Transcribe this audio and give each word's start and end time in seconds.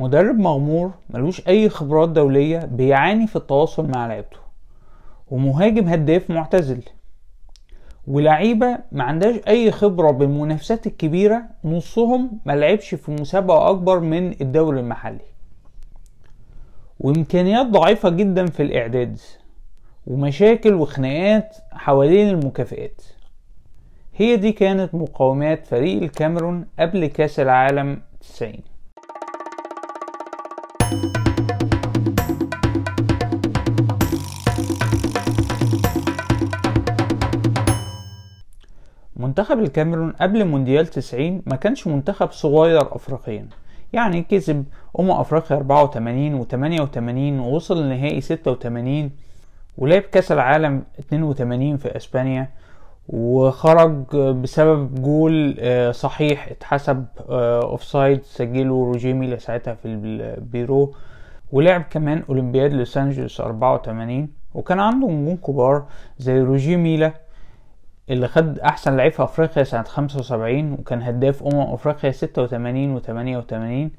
مدرب 0.00 0.38
مغمور 0.38 0.90
ملوش 1.10 1.48
أي 1.48 1.68
خبرات 1.68 2.08
دولية 2.08 2.58
بيعاني 2.58 3.26
في 3.26 3.36
التواصل 3.36 3.88
مع 3.88 4.06
لعيبته 4.06 4.36
ومهاجم 5.30 5.88
هداف 5.88 6.30
معتزل 6.30 6.82
ولعيبة 8.06 8.78
ما 8.92 9.04
عندهاش 9.04 9.36
أي 9.48 9.70
خبرة 9.70 10.10
بالمنافسات 10.10 10.86
الكبيرة 10.86 11.42
نصهم 11.64 12.40
ما 12.46 12.52
لعبش 12.52 12.94
في 12.94 13.10
مسابقة 13.12 13.70
أكبر 13.70 14.00
من 14.00 14.40
الدوري 14.40 14.80
المحلي. 14.80 15.20
وإمكانيات 17.00 17.66
ضعيفة 17.66 18.08
جدا 18.08 18.46
في 18.46 18.62
الإعداد 18.62 19.18
ومشاكل 20.06 20.74
وخناقات 20.74 21.56
حوالين 21.72 22.28
المكافئات 22.28 23.02
هي 24.16 24.36
دي 24.36 24.52
كانت 24.52 24.94
مقاومات 24.94 25.66
فريق 25.66 26.02
الكاميرون 26.02 26.66
قبل 26.78 27.06
كأس 27.06 27.40
العالم 27.40 28.02
90 28.20 28.52
منتخب 39.38 39.58
الكاميرون 39.58 40.12
قبل 40.12 40.44
مونديال 40.44 40.86
90 40.86 41.42
ما 41.46 41.56
كانش 41.56 41.86
منتخب 41.86 42.30
صغير 42.32 42.96
افريقيا. 42.96 43.48
يعني 43.92 44.22
كسب 44.22 44.64
أمم 45.00 45.10
أفريقيا 45.10 45.56
84 45.56 46.34
و 46.34 46.44
88 46.44 47.38
ووصل 47.40 47.82
لنهائي 47.84 48.20
86 48.20 49.10
ولعب 49.78 50.02
كأس 50.02 50.32
العالم 50.32 50.82
82 51.00 51.76
في 51.76 51.96
أسبانيا 51.96 52.48
وخرج 53.08 54.16
بسبب 54.16 54.94
جول 55.02 55.56
صحيح 55.94 56.48
اتحسب 56.48 57.04
أوفسايد 57.30 58.22
سجله 58.22 58.84
روجيه 58.84 59.12
ميلا 59.12 59.36
ساعتها 59.38 59.74
في 59.74 59.88
البيرو 59.88 60.94
ولعب 61.52 61.82
كمان 61.90 62.22
أولمبياد 62.28 62.72
لوس 62.72 62.96
أنجلوس 62.98 63.40
84 63.40 64.28
وكان 64.54 64.80
عنده 64.80 65.08
نجوم 65.08 65.36
كبار 65.36 65.84
زي 66.18 66.40
روجيه 66.40 66.76
ميلا 66.76 67.25
اللي 68.10 68.28
خد 68.28 68.58
أحسن 68.58 68.96
لعيب 68.96 69.12
في 69.12 69.22
أفريقيا 69.22 69.62
سنة 69.64 69.82
75 69.82 70.72
وكان 70.72 71.02
هداف 71.02 71.42
أمم 71.42 71.60
أفريقيا 71.60 72.10
86 72.10 72.90
و 72.94 72.98
88 73.00 73.90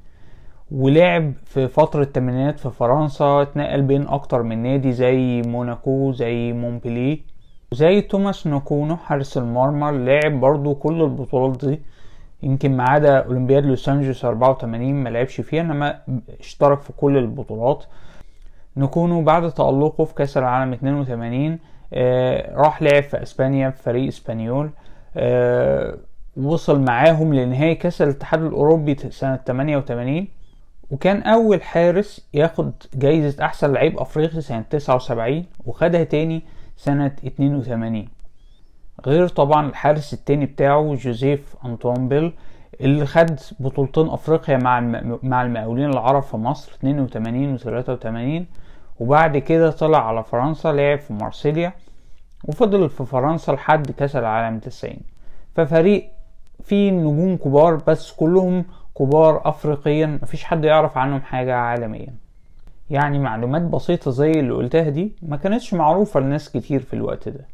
ولعب 0.72 1.34
في 1.46 1.68
فترة 1.68 2.04
الثمانينات 2.04 2.60
في 2.60 2.70
فرنسا 2.70 3.42
اتنقل 3.42 3.82
بين 3.82 4.08
أكتر 4.08 4.44
من 4.44 4.64
نادي 4.64 4.92
زي 4.92 5.42
موناكو 5.42 6.12
زي 6.12 6.54
مونبليه 6.54 7.20
وزي 7.72 8.02
توماس 8.02 8.48
نوكونو 8.48 8.98
حارس 8.98 9.38
المرمى 9.38 9.92
لعب 10.06 10.40
برضو 10.40 10.76
كل 10.76 11.02
البطولات 11.02 11.66
دي. 11.66 11.82
يمكن 12.44 12.78
ما 12.78 12.84
عدا 12.84 13.18
أولمبياد 13.18 13.66
لوس 13.66 13.90
أنجلوس 13.90 14.26
84 14.26 14.94
ما 14.94 15.10
لعبش 15.10 15.42
فيها 15.42 15.62
إنما 15.62 16.00
اشترك 16.40 16.82
في 16.82 16.94
كل 16.94 17.18
البطولات. 17.18 17.84
نوكونو 18.78 19.22
بعد 19.22 19.52
تألقه 19.52 20.06
في 20.06 20.14
كأس 20.14 20.38
العالم 20.38 20.74
82 20.74 21.52
آه 21.52 21.58
راح 22.56 22.82
لعب 22.82 23.04
في 23.04 23.24
إسبانيا 23.24 23.70
في 23.70 23.84
فريق 23.84 24.08
إسبانيول. 24.08 24.70
آه 25.18 25.98
وصل 26.38 26.82
معاهم 26.82 27.34
لنهائي 27.34 27.76
كأس 27.76 28.02
الاتحاد 28.02 28.44
الأوروبي 28.44 28.96
سنة 28.96 29.36
88 29.48 30.28
وكان 30.92 31.22
أول 31.24 31.64
حارس 31.64 32.28
ياخد 32.34 32.72
جايزة 32.96 33.46
أحسن 33.46 33.74
لعيب 33.74 34.00
أفريقي 34.00 34.42
سنة 34.42 34.62
79 34.70 35.46
وخدها 35.66 36.04
تاني 36.04 36.44
سنة 36.78 37.12
82 37.28 38.08
غير 39.06 39.28
طبعا 39.28 39.70
الحارس 39.70 40.14
التاني 40.14 40.46
بتاعه 40.46 40.96
جوزيف 40.96 41.56
أنطوان 41.66 42.08
بيل 42.08 42.34
اللي 42.82 43.06
خد 43.06 43.40
بطولتين 43.60 44.08
أفريقيا 44.10 44.58
مع 44.58 44.80
مع 45.24 45.42
المقاولين 45.44 45.90
العرب 45.90 46.22
في 46.24 46.38
مصر 46.38 46.72
82 46.74 47.54
و 47.54 47.58
83 47.58 48.46
وبعد 49.00 49.38
كده 49.38 49.72
طلع 49.72 50.08
على 50.08 50.24
فرنسا 50.24 50.68
لعب 50.68 51.00
في 51.00 51.14
مارسيليا 51.14 51.74
وفضل 52.44 52.90
في 52.90 53.06
فرنسا 53.06 53.52
لحد 53.52 53.92
كأس 53.92 54.16
العالم 54.16 54.60
90 54.60 54.94
ففريق 55.56 56.10
فيه 56.64 56.92
نجوم 56.92 57.38
كبار 57.38 57.76
بس 57.88 58.12
كلهم 58.12 58.66
كبار 59.00 59.42
أفريقيا 59.46 60.06
مفيش 60.22 60.44
حد 60.44 60.66
يعرف 60.66 60.98
عنهم 60.98 61.22
حاجة 61.22 61.56
عالميا. 61.56 62.14
يعني 62.90 63.20
معلومات 63.20 63.62
بسيطة 63.62 64.12
زي 64.12 64.32
اللي 64.32 64.54
قلتها 64.54 64.90
دي 64.90 65.12
ما 65.22 65.38
كانتش 65.38 65.74
معروفة 65.74 66.20
لناس 66.20 66.50
كتير 66.50 66.80
في 66.80 66.94
الوقت 66.94 67.30
ده. 67.30 67.46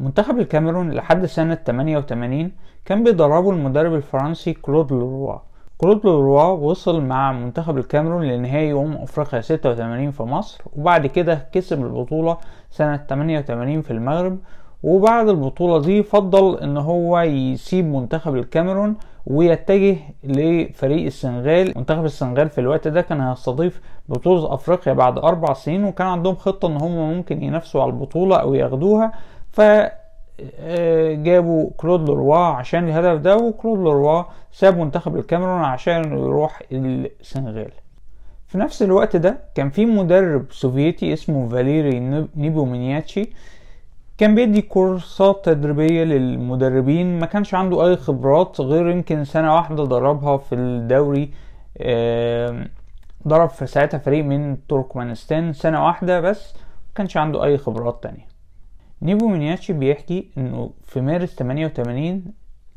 منتخب 0.00 0.38
الكاميرون 0.38 0.90
لحد 0.90 1.26
سنة 1.26 1.54
88 1.54 2.52
كان 2.84 3.04
بيدربه 3.04 3.50
المدرب 3.50 3.94
الفرنسي 3.94 4.52
كلود 4.52 4.92
لوروا 4.92 5.38
كلود 5.78 6.04
لوروا 6.06 6.42
وصل 6.42 7.00
مع 7.00 7.32
منتخب 7.32 7.78
الكاميرون 7.78 8.22
لنهائي 8.24 8.72
أمم 8.72 8.96
أفريقيا 8.96 9.40
86 9.40 10.10
في 10.10 10.22
مصر 10.22 10.60
وبعد 10.76 11.06
كده 11.06 11.46
كسب 11.52 11.84
البطولة 11.84 12.36
سنة 12.70 12.96
88 12.96 13.82
في 13.82 13.90
المغرب 13.90 14.38
وبعد 14.82 15.28
البطولة 15.28 15.80
دي 15.80 16.02
فضل 16.02 16.58
إن 16.58 16.76
هو 16.76 17.20
يسيب 17.20 17.84
منتخب 17.84 18.36
الكاميرون 18.36 18.96
ويتجه 19.26 19.96
لفريق 20.24 21.06
السنغال. 21.06 21.72
منتخب 21.76 22.04
السنغال 22.04 22.48
في 22.48 22.60
الوقت 22.60 22.88
ده 22.88 23.00
كان 23.00 23.20
هيستضيف 23.20 23.80
بطولة 24.08 24.54
أفريقيا 24.54 24.92
بعد 24.92 25.18
أربع 25.18 25.52
سنين 25.52 25.84
وكان 25.84 26.06
عندهم 26.06 26.34
خطة 26.34 26.68
إن 26.68 26.76
هم 26.76 26.96
ممكن 27.16 27.42
ينافسوا 27.42 27.82
على 27.82 27.90
البطولة 27.90 28.36
أو 28.36 28.54
ياخدوها 28.54 29.12
ف 29.52 29.60
جابوا 31.22 31.70
كلود 31.76 32.08
لوروا 32.08 32.36
عشان 32.36 32.88
الهدف 32.88 33.20
ده 33.20 33.36
وكلود 33.36 33.78
لوروا 33.78 34.22
ساب 34.52 34.78
منتخب 34.78 35.16
الكاميرون 35.16 35.60
عشان 35.64 36.18
يروح 36.18 36.62
السنغال. 36.72 37.70
في 38.48 38.58
نفس 38.58 38.82
الوقت 38.82 39.16
ده 39.16 39.38
كان 39.54 39.70
في 39.70 39.86
مدرب 39.86 40.44
سوفيتي 40.50 41.12
اسمه 41.12 41.48
فاليري 41.48 42.00
نيبومينياتشي 42.36 43.30
كان 44.18 44.34
بيدي 44.34 44.62
كورسات 44.62 45.44
تدريبية 45.44 46.04
للمدربين 46.04 47.18
ما 47.18 47.26
كانش 47.26 47.54
عنده 47.54 47.86
أي 47.88 47.96
خبرات 47.96 48.60
غير 48.60 48.88
يمكن 48.90 49.24
سنة 49.24 49.54
واحدة 49.54 49.86
دربها 49.86 50.36
في 50.36 50.54
الدوري 50.54 51.30
درب 53.28 53.48
في 53.50 53.66
ساعتها 53.66 53.98
فريق 53.98 54.24
من 54.24 54.66
تركمانستان 54.68 55.52
سنة 55.52 55.86
واحدة 55.86 56.20
بس 56.20 56.54
ما 56.56 56.94
كانش 56.94 57.16
عنده 57.16 57.44
أي 57.44 57.58
خبرات 57.58 58.02
تانية. 58.02 58.27
نيبو 59.02 59.28
مينياتشي 59.28 59.72
بيحكي 59.72 60.30
إنه 60.38 60.70
في 60.86 61.00
مارس 61.00 61.34
88 61.34 62.24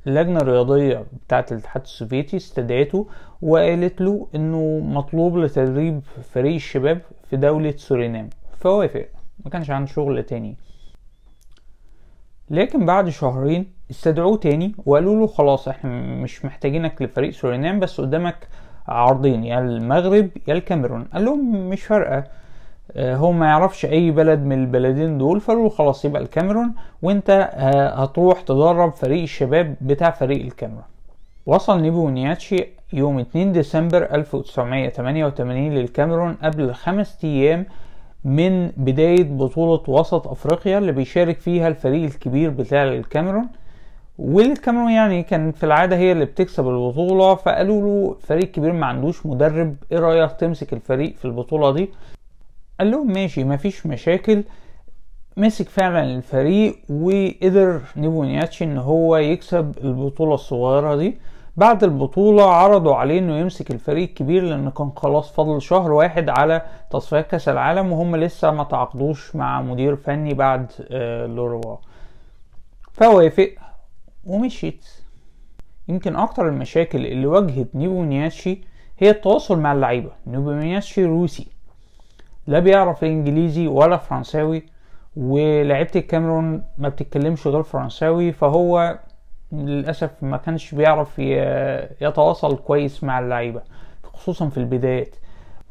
اللجنة 0.08 0.40
الرياضية 0.40 1.06
بتاعة 1.26 1.46
الاتحاد 1.52 1.82
السوفيتي 1.82 2.38
استدعته 2.38 3.08
وقالت 3.42 4.02
له 4.02 4.28
إنه 4.36 4.80
مطلوب 4.80 5.38
لتدريب 5.38 6.02
فريق 6.34 6.54
الشباب 6.54 7.02
في 7.30 7.38
دولة 7.38 7.74
سورينام. 7.78 8.30
فوافق 8.60 9.08
ما 9.46 9.52
كانش 9.52 9.72
عنده 9.72 9.92
شغل 9.92 10.24
تاني. 10.24 10.58
لكن 12.50 12.86
بعد 12.86 13.10
شهرين 13.10 13.74
استدعوه 13.92 14.38
تاني 14.38 14.76
وقالوا 14.86 15.20
له 15.20 15.28
خلاص 15.28 15.68
إحنا 15.68 15.90
مش 16.24 16.46
محتاجينك 16.46 17.02
لفريق 17.02 17.30
سورينام 17.32 17.80
بس 17.80 18.02
قدامك 18.02 18.48
عرضين 18.88 19.44
يا 19.44 19.60
المغرب 19.60 20.30
يا 20.48 20.54
الكاميرون. 20.54 21.04
قال 21.04 21.26
لهم 21.26 21.70
مش 21.70 21.84
فارقة. 21.84 22.24
هو 22.98 23.32
ما 23.32 23.46
يعرفش 23.46 23.86
أي 23.86 24.12
بلد 24.12 24.40
من 24.40 24.62
البلدين 24.62 25.18
دول 25.18 25.42
فقالوا 25.42 25.70
خلاص 25.70 26.06
يبقى 26.06 26.22
الكاميرون 26.22 26.74
وأنت 27.02 27.50
هتروح 27.96 28.42
تدرب 28.42 28.92
فريق 28.94 29.22
الشباب 29.22 29.76
بتاع 29.82 30.12
فريق 30.12 30.42
الكاميرون. 30.46 30.84
وصل 31.46 31.82
نيبو 31.82 32.10
نياتشي 32.10 32.68
يوم 32.94 33.20
2 33.20 33.52
ديسمبر 33.52 34.16
1988 34.16 35.72
للكاميرون 35.76 36.34
قبل 36.44 36.74
خمس 36.74 37.18
أيام 37.24 37.66
من 38.26 38.68
بداية 38.78 39.24
بطولة 39.24 39.82
وسط 39.88 40.28
أفريقيا 40.28 40.78
اللي 40.78 40.92
بيشارك 40.92 41.40
فيها 41.40 41.68
الفريق 41.68 42.04
الكبير 42.04 42.50
بتاع 42.50 42.84
الكاميرون. 42.84 43.48
والكاميرون 44.20 44.92
يعني 44.92 45.24
كان 45.24 45.52
في 45.52 45.64
العادة 45.66 45.96
هي 45.98 46.12
اللي 46.12 46.26
بتكسب 46.26 46.68
البطولة 46.68 47.36
فقالوا 47.36 47.82
له 47.82 48.16
فريق 48.20 48.52
كبير 48.52 48.74
ما 48.74 48.86
عندوش 48.86 49.26
مدرب 49.26 49.76
إيه 49.92 50.00
رأيك 50.00 50.32
تمسك 50.32 50.74
الفريق 50.74 51.16
في 51.16 51.26
البطولة 51.26 51.72
دي؟ 51.74 51.90
قال 52.82 52.92
لهم 52.92 53.14
ماشي 53.14 53.44
مفيش 53.44 53.86
مشاكل. 53.86 54.44
مسك 55.38 55.70
فعلا 55.70 56.04
الفريق 56.04 56.76
وقدر 56.90 57.82
نيبو 57.98 58.24
نياتشي 58.24 58.64
إن 58.66 58.78
هو 58.78 59.18
يكسب 59.18 59.78
البطولة 59.84 60.34
الصغيرة 60.34 60.96
دي. 60.96 61.18
بعد 61.58 61.84
البطولة 61.84 62.44
عرضوا 62.44 62.96
عليه 62.96 63.20
إنه 63.20 63.38
يمسك 63.38 63.72
الفريق 63.72 64.10
الكبير 64.10 64.44
لأن 64.44 64.70
كان 64.70 64.92
خلاص 64.96 65.32
فاضل 65.32 65.62
شهر 65.62 65.92
واحد 65.92 66.30
على 66.30 66.62
تصفيات 66.92 67.28
كأس 67.28 67.50
العالم 67.50 67.92
وهم 67.92 68.16
لسه 68.16 68.52
ما 68.52 68.64
تعاقدوش 68.64 69.36
مع 69.36 69.62
مدير 69.62 69.96
فني 69.96 70.34
بعد 70.34 70.72
آه 70.92 71.26
لوروا. 71.26 71.78
فوافق 72.92 73.50
ومشيت. 74.26 74.86
يمكن 75.88 76.16
أكتر 76.16 76.48
المشاكل 76.48 77.06
اللي 77.06 77.26
واجهت 77.26 77.76
نيبو 77.76 78.04
نياتشي 78.04 78.62
هي 79.00 79.10
التواصل 79.10 79.60
مع 79.60 79.74
اللعيبة. 79.74 80.12
نيبو 80.28 80.52
نياتشي 80.52 81.06
روسي. 81.06 81.48
لا 82.48 82.60
بيعرف 82.60 83.04
الانجليزي 83.04 83.68
ولا 83.68 83.98
فرنساوي 83.98 84.64
ولعيبة 85.16 85.92
الكاميرون 85.96 86.64
ما 86.78 86.90
بتتكلمش 86.90 87.48
غير 87.48 87.64
فرنساوي 87.64 88.32
فهو 88.32 89.00
للأسف 89.52 90.10
ما 90.22 90.38
كانش 90.38 90.76
بيعرف 90.76 91.20
يتواصل 92.02 92.58
كويس 92.58 93.04
مع 93.04 93.20
اللعيبة 93.20 93.62
خصوصا 94.14 94.50
في 94.50 94.58
البدايات. 94.58 95.16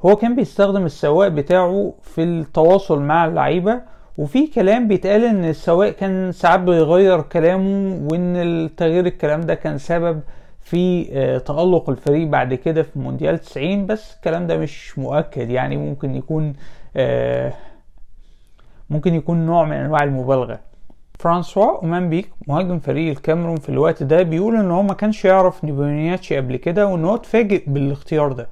هو 0.07 0.17
كان 0.17 0.37
بيستخدم 0.37 0.85
السواق 0.85 1.29
بتاعه 1.29 1.95
في 2.03 2.23
التواصل 2.23 3.01
مع 3.03 3.25
اللعيبة 3.27 3.81
وفي 4.19 4.47
كلام 4.47 4.89
بيتقال 4.89 5.25
إن 5.25 5.45
السواق 5.45 5.91
كان 5.91 6.33
ساعات 6.33 6.61
بيغير 6.61 7.21
كلامه 7.23 7.99
وإن 8.13 8.37
التغيير 8.37 9.07
الكلام 9.07 9.41
ده 9.41 9.55
كان 9.55 9.79
سبب 9.79 10.21
في 10.71 11.05
تألق 11.47 11.91
الفريق 11.91 12.29
بعد 12.29 12.55
كده 12.55 12.83
في 12.83 12.99
مونديال 12.99 13.39
90 13.39 13.87
بس 13.87 14.15
الكلام 14.15 14.47
ده 14.47 14.57
مش 14.57 14.99
مؤكد. 14.99 15.51
يعني 15.51 15.77
ممكن 15.77 16.15
يكون 16.15 16.53
ممكن 18.91 19.15
يكون 19.15 19.47
نوع 19.47 19.65
من 19.65 19.73
أنواع 19.73 20.03
المبالغة. 20.05 20.61
فرانسوا 21.19 21.77
أومام 21.83 22.10
بيك 22.10 22.31
مهاجم 22.49 22.79
فريق 22.79 23.11
الكاميرون 23.11 23.57
في 23.57 23.69
الوقت 23.69 24.03
ده 24.03 24.23
بيقول 24.23 24.57
إن 24.57 24.71
هو 24.71 24.83
ما 24.83 24.95
كانش 24.95 25.25
يعرف 25.25 25.65
نيبومنياتشي 25.65 26.37
قبل 26.37 26.57
كده 26.57 26.87
وإن 26.87 27.05
هو 27.05 27.15
اتفاجئ 27.15 27.65
بالاختيار 27.67 28.33
ده. 28.33 28.49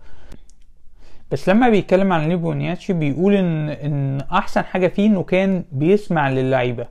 بس 1.30 1.48
لما 1.48 1.68
بيتكلم 1.68 2.12
عن 2.12 2.28
نيبومنياتشي 2.28 2.92
بيقول 2.92 3.34
إن 3.34 3.68
إن 3.68 4.20
أحسن 4.32 4.64
حاجة 4.64 4.86
فيه 4.88 5.06
إنه 5.06 5.22
كان 5.22 5.64
بيسمع 5.72 6.28
للعيبة 6.30 6.86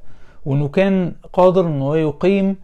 وإنه 0.45 0.67
كان 0.67 1.13
قادر 1.33 1.67
إن 1.67 1.81
هو 1.81 1.95
يقيم 1.95 2.55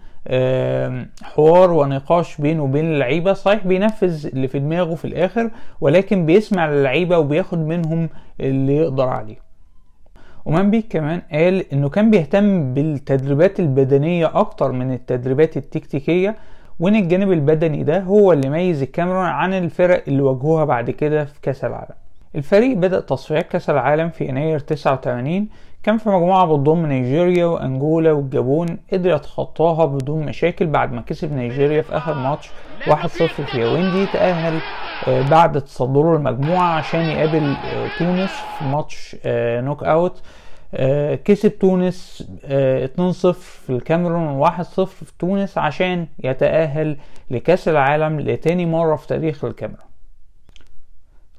حوار 1.23 1.71
ونقاش 1.71 2.41
بينه 2.41 2.63
وبين 2.63 2.85
اللعيبة. 2.85 3.33
صحيح 3.33 3.67
بينفذ 3.67 4.27
اللي 4.27 4.47
في 4.47 4.59
دماغه 4.59 4.95
في 4.95 5.05
الآخر 5.05 5.49
ولكن 5.81 6.25
بيسمع 6.25 6.69
للعيبة 6.69 7.17
وبياخد 7.17 7.57
منهم 7.67 8.09
اللي 8.39 8.77
يقدر 8.77 9.07
عليه. 9.09 9.43
ومانبيك 10.45 10.85
كمان 10.89 11.21
قال 11.31 11.73
إنه 11.73 11.89
كان 11.89 12.11
بيهتم 12.11 12.73
بالتدريبات 12.73 13.59
البدنية 13.59 14.31
أكتر 14.39 14.71
من 14.71 14.93
التدريبات 14.93 15.57
التكتيكية 15.57 16.35
وإن 16.79 16.95
الجانب 16.95 17.31
البدني 17.31 17.83
ده 17.83 17.99
هو 17.99 18.33
اللي 18.33 18.49
ميز 18.49 18.81
الكاميرون 18.81 19.25
عن 19.25 19.53
الفرق 19.53 20.03
اللي 20.07 20.21
واجهوها 20.21 20.65
بعد 20.65 20.89
كده 20.91 21.25
في 21.25 21.41
كأس 21.41 21.65
العالم. 21.65 21.95
الفريق 22.35 22.77
بدأ 22.77 22.99
تصفيات 22.99 23.47
كأس 23.47 23.69
العالم 23.69 24.09
في 24.09 24.25
يناير 24.25 24.59
89 24.59 25.47
كان 25.83 25.97
في 25.97 26.09
مجموعة 26.09 26.45
بتضم 26.45 26.85
نيجيريا 26.85 27.45
وأنجولا 27.45 28.11
والجابون 28.11 28.77
قدر 28.93 29.09
يتخطاها 29.15 29.85
بدون 29.85 30.25
مشاكل 30.25 30.67
بعد 30.67 30.91
ما 30.91 31.01
كسب 31.01 31.33
نيجيريا 31.33 31.81
في 31.81 31.97
آخر 31.97 32.13
ماتش 32.13 32.49
1-0 32.85 33.07
في 33.07 33.61
ياوندي 33.61 34.05
تأهل 34.05 34.59
بعد 35.29 35.61
تصدره 35.61 36.15
المجموعة 36.15 36.73
عشان 36.77 37.01
يقابل 37.01 37.55
تونس 37.99 38.31
في 38.59 38.65
ماتش 38.65 39.15
knock 39.65 39.83
out 39.83 40.21
كسب 41.25 41.59
تونس 41.59 42.23
2-0 42.43 42.47
في 43.31 43.69
الكاميرون 43.69 44.45
و1-0 44.45 44.83
في 44.83 45.11
تونس 45.19 45.57
عشان 45.57 46.07
يتأهل 46.23 46.97
لكأس 47.31 47.67
العالم 47.67 48.19
لتاني 48.19 48.65
مرة 48.65 48.95
في 48.95 49.07
تاريخ 49.07 49.45
الكاميرون. 49.45 49.85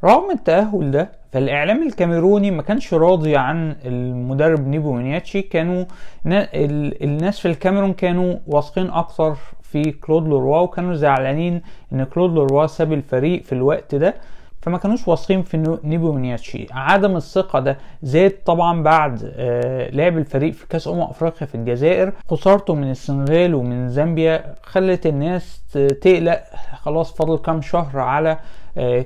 رغم 0.05 0.31
التأهل 0.31 0.91
ده 0.91 1.09
فالإعلام 1.35 1.83
الكاميروني 1.83 2.51
ما 2.51 2.63
كانش 2.63 2.95
راضي 2.95 3.37
عن 3.37 3.77
المدرب 3.85 4.67
نيبومنياتشي 4.69 5.43
كانوا 5.43 5.85
الناس 6.27 7.41
في 7.41 7.49
الكاميرون 7.49 7.93
كانوا 7.93 8.35
واثقين 8.47 8.91
أكتر 8.91 9.35
في 9.63 9.93
كلود 9.93 10.29
لوروا 10.29 10.59
وكانوا 10.59 10.95
زعلانين 10.95 11.63
إن 11.93 12.05
كلود 12.05 12.35
لوروا 12.35 12.67
ساب 12.67 12.93
الفريق 12.93 13.43
في 13.43 13.53
الوقت 13.53 13.95
ده 13.95 14.15
فما 14.63 14.79
كانوش 14.79 15.09
واثقين 15.09 15.43
في 15.43 15.79
نيبومنياتشي 15.85 16.67
عدم 16.73 17.17
الثقة 17.17 17.61
ده 17.61 17.79
زاد 18.03 18.33
طبعا 18.47 18.83
بعد 18.83 19.33
آه 19.37 19.91
لعب 19.91 20.19
الفريق 20.19 20.53
في 20.53 20.67
كأس 20.69 20.89
أمم 20.89 21.01
أفريقيا 21.01 21.47
في 21.47 21.55
الجزائر. 21.55 22.13
خسارته 22.31 22.75
من 22.75 22.91
السنغال 22.91 23.55
ومن 23.55 23.89
زامبيا 23.89 24.55
خلت 24.63 25.07
الناس 25.07 25.63
تقلق. 26.01 26.41
خلاص 26.83 27.15
فاضل 27.15 27.39
كام 27.39 27.61
شهر 27.61 27.99
على 27.99 28.39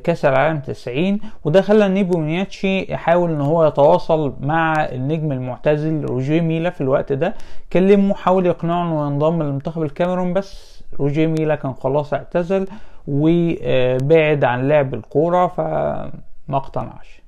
كأس 0.05 0.25
العالم 0.25 0.59
90 0.61 1.19
وده 1.45 1.63
خلى 1.63 1.89
نيبومنياتشي 1.89 2.93
يحاول 2.93 3.31
إن 3.31 3.41
هو 3.41 3.67
يتواصل 3.67 4.35
مع 4.41 4.73
النجم 4.85 5.33
المعتزل 5.33 6.05
روجيه 6.05 6.41
ميلا 6.41 6.71
في 6.71 6.81
الوقت 6.81 7.13
ده. 7.13 7.35
كلمه 7.73 8.15
حاول 8.15 8.47
يقنعه 8.47 8.83
إنه 8.83 9.07
ينضم 9.07 9.43
لمنتخب 9.43 9.83
الكاميرون 9.83 10.33
بس 10.33 10.83
روجيه 11.01 11.27
ميلا 11.27 11.55
كان 11.55 11.73
خلاص 11.75 12.15
اعتزل 12.15 12.67
وبعد 13.09 14.45
عن 14.45 14.69
لعب 14.69 14.95
الكورة 14.95 15.47
فما 15.47 16.11
اقتنعش. 16.51 17.23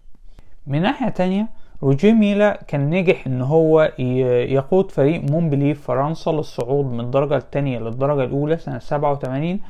من 0.66 0.82
ناحية 0.82 1.08
تانية 1.08 1.48
روجيه 1.82 2.12
ميلا 2.12 2.60
كان 2.68 2.90
نجح 2.90 3.26
إن 3.26 3.42
هو 3.42 3.92
يقود 4.48 4.90
فريق 4.90 5.22
مونبلييه 5.30 5.74
في 5.74 5.82
فرنسا 5.82 6.30
للصعود 6.30 6.86
من 6.92 7.00
الدرجة 7.00 7.36
التانية 7.36 7.78
للدرجة 7.78 8.24
الأولى 8.24 8.56
سنة 8.56 8.78
87 8.78 9.60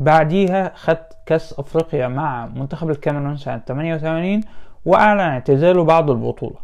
بعديها 0.00 0.72
خد 0.74 0.96
كأس 1.26 1.58
أفريقيا 1.58 2.08
مع 2.08 2.46
منتخب 2.46 2.90
الكاميرون 2.90 3.36
سنة 3.36 3.60
88 3.68 4.40
وأعلن 4.84 5.20
اعتزاله 5.20 5.84
بعد 5.84 6.10
البطولة. 6.10 6.56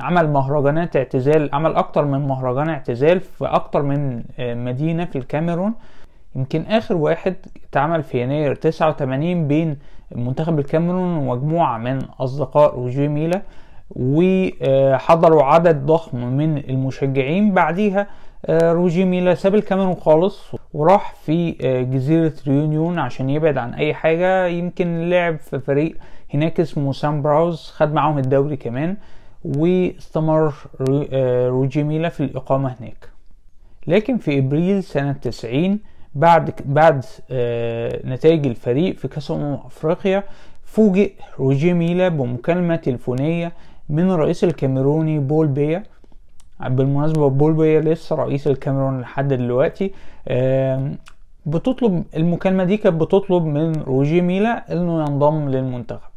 عمل 0.00 0.30
مهرجانات 0.30 0.96
اعتزال 0.96 1.54
عمل 1.54 1.74
أكتر 1.74 2.04
من 2.04 2.28
مهرجان 2.28 2.68
اعتزال 2.68 3.20
في 3.20 3.44
أكتر 3.46 3.82
من 3.82 4.22
مدينة 4.38 5.04
في 5.04 5.18
الكاميرون. 5.18 5.74
يمكن 6.36 6.62
آخر 6.62 6.96
واحد 6.96 7.36
اتعمل 7.68 8.02
في 8.02 8.22
يناير 8.22 8.54
89 8.54 9.48
بين 9.48 9.76
منتخب 10.14 10.58
الكاميرون 10.58 11.16
ومجموعة 11.16 11.78
من 11.78 11.98
أصدقاء 12.20 12.74
روجيه 12.74 13.08
ميلا 13.08 13.42
وحضروا 13.90 15.42
عدد 15.42 15.86
ضخم 15.86 16.18
من 16.18 16.58
المشجعين. 16.58 17.54
بعديها 17.54 18.06
روجي 18.50 19.04
ميلا 19.04 19.34
ساب 19.34 19.54
الكاميرون 19.54 19.94
خالص 19.94 20.52
وراح 20.74 21.14
في 21.14 21.52
جزيرة 21.92 22.32
ريونيون 22.46 22.98
عشان 22.98 23.30
يبعد 23.30 23.58
عن 23.58 23.74
أي 23.74 23.94
حاجة. 23.94 24.46
يمكن 24.46 25.10
لعب 25.10 25.38
في 25.38 25.60
فريق 25.60 25.96
هناك 26.34 26.60
اسمه 26.60 26.92
سان 26.92 27.22
بيروز 27.22 27.72
خد 27.76 27.94
معاهم 27.94 28.18
الدوري 28.18 28.56
كمان 28.56 28.96
واستمر 29.44 30.54
روجي 31.48 31.82
ميلا 31.82 32.08
في 32.08 32.20
الإقامة 32.24 32.76
هناك. 32.80 33.08
لكن 33.86 34.18
في 34.18 34.38
إبريل 34.38 34.82
سنة 34.82 35.12
90 35.12 35.78
بعد 36.14 36.54
بعد 36.64 37.04
نتائج 38.04 38.46
الفريق 38.46 38.96
في 38.96 39.08
كأس 39.08 39.30
أمم 39.30 39.58
أفريقيا 39.66 40.24
فوجئ 40.64 41.12
روجي 41.38 41.72
ميلا 41.72 42.08
بمكالمة 42.08 42.76
تليفونية 42.76 43.52
من 43.88 44.10
الرئيس 44.10 44.44
الكاميروني 44.44 45.18
بول 45.18 45.46
بيا 45.46 45.82
بالمناسبة 46.60 47.28
بول 47.28 47.52
بيا 47.52 47.80
لسه 47.80 48.16
رئيس 48.16 48.46
الكاميرون 48.46 49.00
لحد 49.00 49.28
دلوقتي 49.28 49.92
بتطلب 51.46 52.04
المكالمة 52.16 52.64
دي 52.64 52.76
كانت 52.76 53.00
بتطلب 53.02 53.44
من 53.44 53.82
روجي 53.82 54.20
ميلا 54.20 54.72
إنه 54.72 55.00
ينضم 55.00 55.48
للمنتخب. 55.48 56.10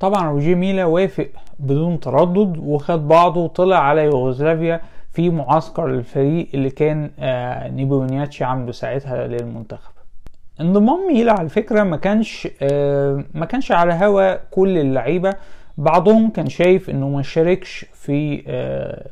طبعا 0.00 0.30
روجي 0.30 0.54
ميلا 0.54 0.84
وافق 0.84 1.28
بدون 1.58 2.00
تردد 2.00 2.58
وخد 2.58 3.08
بعضه 3.08 3.40
وطلع 3.40 3.76
على 3.78 4.04
يوغوسلافيا 4.04 4.80
في 5.12 5.30
معسكر 5.30 5.86
الفريق 5.86 6.48
اللي 6.54 6.70
كان 6.70 7.10
نيبومنياتشي 7.76 8.44
عامله 8.44 8.72
ساعتها 8.72 9.26
للمنتخب. 9.26 9.92
انضمام 10.60 11.08
ميلا 11.08 11.32
على 11.32 11.48
فكرة 11.48 11.82
ما 11.82 11.96
كانش 11.96 12.48
ما 13.34 13.46
كانش 13.48 13.72
على 13.72 13.92
هوا 13.94 14.34
كل 14.50 14.78
اللعيبة 14.78 15.34
بعضهم 15.78 16.30
كان 16.30 16.48
شايف 16.48 16.90
إنه 16.90 17.08
ما 17.08 17.22
شاركش 17.22 17.86
في 17.92 18.42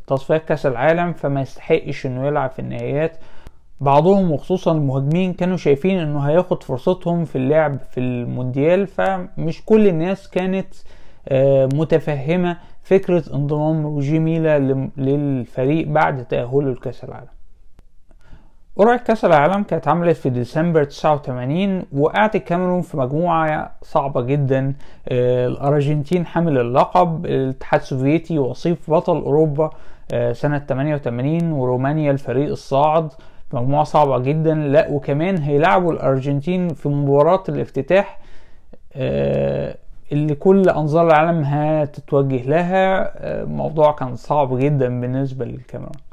تصفيات 0.07 0.45
كأس 0.45 0.67
العالم 0.67 1.13
فما 1.13 1.41
يستحقش 1.41 2.07
إنه 2.07 2.27
يلعب 2.27 2.51
في 2.51 2.59
النهائيات. 2.59 3.17
بعضهم 3.81 4.33
وخصوصا 4.33 4.73
المهاجمين 4.73 5.33
كانوا 5.33 5.57
شايفين 5.57 5.99
إنه 5.99 6.21
هياخد 6.21 6.63
فرصتهم 6.63 7.25
في 7.25 7.37
اللعب 7.37 7.79
في 7.79 8.01
المونديال 8.01 8.87
فمش 8.87 9.65
كل 9.65 9.87
الناس 9.87 10.31
كانت 10.31 10.75
متفهمة 11.75 12.57
فكرة 12.83 13.25
انضمام 13.35 13.87
روجي 13.87 14.19
ميلا 14.19 14.59
للفريق 14.97 15.89
بعد 15.89 16.25
تأهله 16.25 16.63
لكأس 16.63 17.05
العالم. 17.05 17.36
قرعة 18.77 18.97
كأس 18.97 19.25
العالم 19.25 19.63
كانت 19.63 19.89
عملت 19.89 20.17
في 20.17 20.31
ديسمبر 20.31 20.85
89 20.85 21.83
وقعت 21.93 22.37
الكاميرون 22.37 22.83
في 22.83 22.97
مجموعة 22.97 23.73
صعبة 23.83 24.21
جدا. 24.23 24.75
الأرجنتين 25.11 26.27
حامل 26.27 26.59
اللقب 26.59 27.27
الاتحاد 27.27 27.81
السوفيتي 27.81 28.39
وصيف 28.39 28.91
بطل 28.91 29.17
أوروبا 29.17 29.71
سنة 30.33 30.59
88 30.59 31.53
ورومانيا 31.53 32.11
الفريق 32.11 32.51
الصاعد. 32.51 33.09
مجموعة 33.53 33.85
صعبة 33.85 34.19
جدا. 34.19 34.55
لا 34.55 34.89
وكمان 34.91 35.39
هيلعبوا 35.39 35.93
الأرجنتين 35.93 36.69
في 36.69 36.89
مباراة 36.89 37.43
الافتتاح 37.49 38.19
اللي 40.13 40.35
كل 40.35 40.69
أنظار 40.69 41.07
العالم 41.07 41.45
هتتوجه 41.45 42.43
لها. 42.49 43.13
الموضوع 43.43 43.93
كان 43.93 44.17
صعب 44.17 44.59
جدا 44.59 45.01
بالنسبة 45.01 45.45
للكاميرون. 45.45 46.06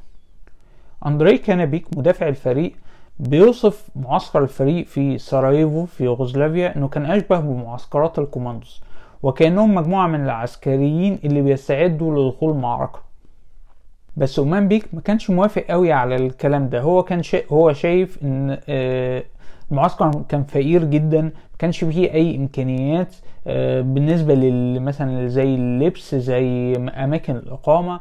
أندري 1.05 1.37
كانابيك 1.37 1.97
مدافع 1.97 2.27
الفريق 2.27 2.73
بيوصف 3.19 3.89
معسكر 3.95 4.43
الفريق 4.43 4.85
في 4.85 5.17
سراييفو 5.17 5.85
في 5.85 6.03
يوغوسلافيا 6.03 6.75
إنه 6.75 6.87
كان 6.87 7.05
أشبه 7.05 7.39
بمعسكرات 7.39 8.19
الكوماندوز 8.19 8.81
وكأنهم 9.23 9.75
مجموعة 9.75 10.07
من 10.07 10.23
العسكريين 10.23 11.19
اللي 11.25 11.41
بيستعدوا 11.41 12.29
لدخول 12.29 12.51
المعركة. 12.51 12.99
بس 14.17 14.39
أومان 14.39 14.67
بيك 14.67 14.87
ما 14.93 15.01
كانش 15.01 15.29
موافق 15.29 15.61
قوي 15.69 15.91
على 15.91 16.15
الكلام 16.15 16.69
ده. 16.69 16.81
هو 16.81 17.03
كان 17.03 17.23
شا... 17.23 17.41
هو 17.51 17.73
شايف 17.73 18.23
إن 18.23 18.59
المعسكر 19.71 20.11
كان 20.29 20.43
فقير 20.43 20.83
جدا 20.83 21.21
ما 21.21 21.31
كانش 21.59 21.83
فيه 21.83 22.13
أي 22.13 22.35
إمكانيات 22.35 23.15
بالنسبة 23.85 24.35
مثلا 24.79 25.27
زي 25.27 25.55
اللبس 25.55 26.15
زي 26.15 26.75
أماكن 26.75 27.35
الإقامة. 27.35 27.99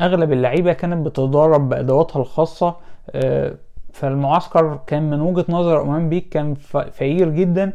أغلب 0.00 0.32
اللعيبة 0.32 0.72
كانت 0.72 1.06
بتتدرب 1.06 1.68
بأدواتها 1.68 2.20
الخاصة 2.20 2.76
فالمعسكر 3.92 4.80
كان 4.86 5.10
من 5.10 5.20
وجهة 5.20 5.44
نظر 5.48 5.82
أمام 5.82 6.08
بيك 6.08 6.28
كان 6.28 6.54
فقير 6.54 7.28
جدا. 7.28 7.72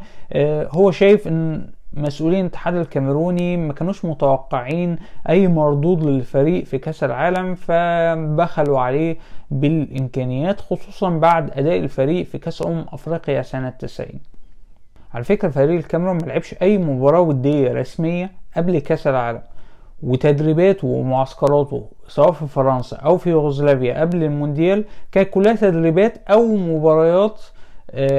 هو 0.72 0.92
شايف 0.92 1.28
إن 1.28 1.70
مسؤولين 1.94 2.40
الاتحاد 2.40 2.76
الكاميروني 2.76 3.58
ما 3.58 3.74
كانوش 3.74 4.06
متوقعين 4.06 4.98
أي 5.30 5.48
مردود 5.48 6.04
للفريق 6.04 6.64
في 6.64 6.78
كأس 6.78 7.04
العالم 7.04 7.56
فبخلوا 7.56 8.80
عليه 8.80 9.18
بالإمكانيات 9.52 10.62
خصوصا 10.62 11.10
بعد 11.10 11.52
أداء 11.52 11.78
الفريق 11.80 12.26
في 12.26 12.38
كأس 12.38 12.62
أمم 12.62 12.86
أفريقيا 12.94 13.42
سنة 13.42 13.70
90 13.70 14.10
على 15.14 15.24
فكرة 15.24 15.50
فريق 15.50 15.78
الكاميرون 15.78 16.16
ملعبش 16.16 16.56
أي 16.62 16.78
مباراة 16.78 17.22
ودية 17.22 17.74
رسمية 17.74 18.32
قبل 18.58 18.80
كأس 18.80 19.08
العالم. 19.08 19.42
وتدريباته 20.04 20.88
ومعسكراته 20.88 21.88
سواء 22.08 22.32
في 22.32 22.48
فرنسا 22.48 22.98
أو 22.98 23.18
في 23.18 23.30
يوغوسلافيا 23.30 24.02
قبل 24.02 24.24
المونديال 24.24 24.86
كانت 25.12 25.30
كلها 25.30 25.56
تدريبات 25.56 26.18
أو 26.30 26.56
مباريات 26.56 27.42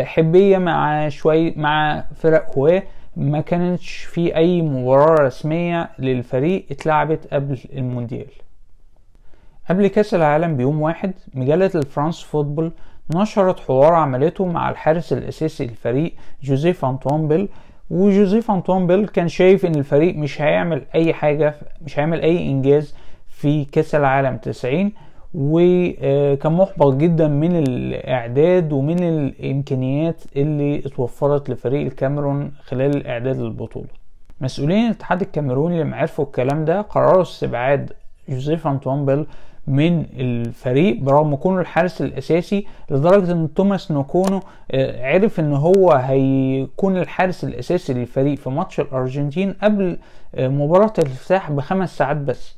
حبية 0.04 0.58
مع 0.58 1.08
شوي 1.08 1.50
مع 1.56 2.04
فرق 2.14 2.58
هواة. 2.58 2.82
ما 3.16 3.40
كانتش 3.40 3.90
في 3.96 4.36
أي 4.36 4.62
مباراة 4.62 5.26
رسمية 5.26 5.90
للفريق 5.98 6.66
اتلعبت 6.70 7.34
قبل 7.34 7.58
المونديال. 7.72 8.30
قبل 9.70 9.86
كأس 9.86 10.14
العالم 10.14 10.56
بيوم 10.56 10.82
واحد 10.82 11.12
مجلة 11.34 11.70
ال 11.74 11.81
France 11.81 12.22
Football 12.22 12.72
نشرت 13.14 13.60
حوار 13.60 13.94
عملته 13.94 14.46
مع 14.46 14.70
الحارس 14.70 15.12
الأساسي 15.12 15.66
للفريق 15.66 16.14
جوزيف 16.42 16.84
أنطوان 16.84 17.28
بيل. 17.28 17.48
وجوزيف 17.90 18.50
أنطوان 18.50 18.86
بيل 18.86 19.08
كان 19.08 19.28
شايف 19.28 19.66
إن 19.66 19.74
الفريق 19.74 20.16
مش 20.16 20.40
هيعمل 20.42 20.82
أي 20.94 21.14
حاجة 21.14 21.54
مش 21.82 21.98
هيعمل 21.98 22.20
أي 22.20 22.50
إنجاز 22.50 22.94
في 23.28 23.64
كأس 23.64 23.94
العالم 23.94 24.36
90 24.36 24.92
وكان 25.34 26.52
محبط 26.52 26.94
جدا 26.94 27.28
من 27.28 27.56
الإعداد 27.56 28.72
ومن 28.72 29.02
الإمكانيات 29.02 30.22
اللي 30.36 30.78
اتوفرت 30.86 31.50
لفريق 31.50 31.86
الكاميرون 31.86 32.52
خلال 32.64 32.96
الاعداد 32.96 33.36
للبطولة 33.40 33.88
مسؤولين 34.40 34.86
الاتحاد 34.86 35.20
الكاميروني 35.20 35.80
لما 35.82 35.96
عرفوا 35.96 36.24
الكلام 36.24 36.64
ده 36.64 36.80
قرروا 36.80 37.22
استبعاد 37.22 37.92
جوزيف 38.28 38.66
أنطوان 38.66 39.06
بيل 39.06 39.26
من 39.66 40.06
الفريق 40.16 41.00
برغم 41.00 41.36
كونه 41.36 41.60
الحارس 41.60 42.02
الأساسي 42.02 42.66
لدرجة 42.90 43.32
إن 43.32 43.54
توماس 43.54 43.90
نوكونو 43.90 44.40
عرف 44.74 45.40
إن 45.40 45.52
هو 45.52 45.92
هيكون 45.92 46.96
الحارس 46.96 47.44
الأساسي 47.44 47.94
للفريق 47.94 48.38
في 48.38 48.50
ماتش 48.50 48.80
الأرجنتين 48.80 49.52
قبل 49.62 49.98
مباراة 50.38 50.92
الافتتاح 50.98 51.50
بخمس 51.50 51.96
ساعات 51.98 52.16
بس. 52.16 52.56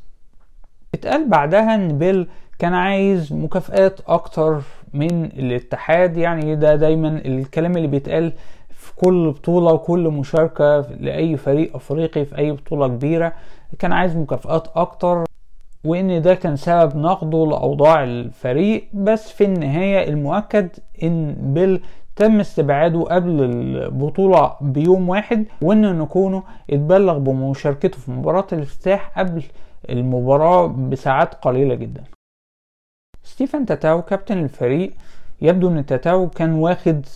اتقال 0.95 1.29
بعدها 1.29 1.75
إن 1.75 1.99
بيل 1.99 2.27
كان 2.59 2.75
عايز 2.75 3.33
مكافآت 3.33 4.01
أكتر 4.09 4.61
من 4.95 5.25
الاتحاد 5.25 6.17
يعني 6.17 6.57
ده 6.57 6.77
دايما 6.77 7.09
الكلام 7.25 7.77
اللي 7.77 7.89
بيتقال 7.89 8.33
في 8.71 8.95
كل 8.97 9.31
بطولة 9.31 9.73
وكل 9.73 10.09
مشاركة 10.09 10.81
لأي 10.81 11.37
فريق 11.37 11.77
أفريقي 11.77 12.25
في 12.25 12.39
أي 12.39 12.53
بطولة 12.53 12.89
كبيرة. 12.89 13.33
كان 13.79 13.93
عايز 13.93 14.17
مكافآت 14.17 14.69
أكتر 14.77 15.26
وإن 15.87 16.23
ده 16.23 16.35
كان 16.35 16.57
سبب 16.57 16.97
نقده 16.97 17.47
لأوضاع 17.47 18.05
الفريق 18.05 18.89
بس 18.95 19.33
في 19.33 19.45
النهاية 19.45 20.09
المؤكد 20.09 20.69
إن 21.03 21.37
بيل 21.55 21.81
تم 22.17 22.41
استبعاده 22.41 23.01
قبل 23.03 23.43
البطولة 23.43 24.53
بيوم 24.61 25.09
واحد 25.09 25.45
وإن 25.63 25.99
نكونو 25.99 26.43
اتبلغ 26.71 27.19
بمشاركته 27.19 27.99
في 27.99 28.11
مباراة 28.11 28.47
الافتتاح 28.53 29.19
قبل 29.19 29.43
المباراة 29.91 30.67
بساعات 30.67 31.35
قليلة 31.35 31.75
جدا 31.75 32.03
ستيفن 33.23 33.67
تاتاو 33.67 34.03
كابتن 34.03 34.39
الفريق 34.39 34.93
يبدو 35.43 35.69
إن 35.69 35.87
تاتاو 35.87 36.29
كان 36.29 36.53
واخد 36.55 37.07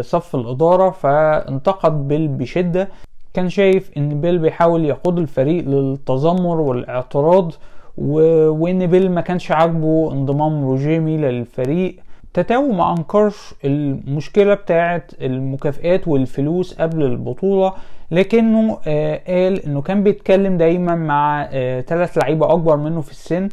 صف 0.00 0.34
الإدارة 0.36 0.90
فانتقد 0.90 2.08
بيل 2.08 2.28
بشدة 2.28 2.88
كان 3.34 3.48
شايف 3.48 3.90
إن 3.96 4.20
بيل 4.20 4.38
بيحاول 4.38 4.84
يقود 4.84 5.18
الفريق 5.18 5.64
للتذمر 5.68 6.60
والإعتراض. 6.60 7.52
وإن 8.00 8.86
بيل 8.86 9.10
ما 9.10 9.20
كانش 9.20 9.50
عاجبه 9.50 10.12
انضمام 10.12 10.64
روجيه 10.64 10.98
ميلا 10.98 11.30
للفريق. 11.30 11.96
تاتاو 12.34 12.72
ما 12.72 12.90
أنكرش 12.92 13.54
المشكلة 13.64 14.54
بتاعه 14.54 15.02
المكافئات 15.20 16.08
والفلوس 16.08 16.74
قبل 16.74 17.02
البطولة 17.02 17.72
لكنه 18.10 18.78
آه 18.86 19.20
قال 19.26 19.64
إنه 19.66 19.82
كان 19.82 20.02
بيتكلم 20.02 20.56
دايما 20.56 20.94
مع 20.94 21.48
آه 21.52 21.80
ثلاث 21.80 22.18
لعيبة 22.18 22.52
أكبر 22.52 22.76
منه 22.76 23.00
في 23.00 23.10
السن 23.10 23.48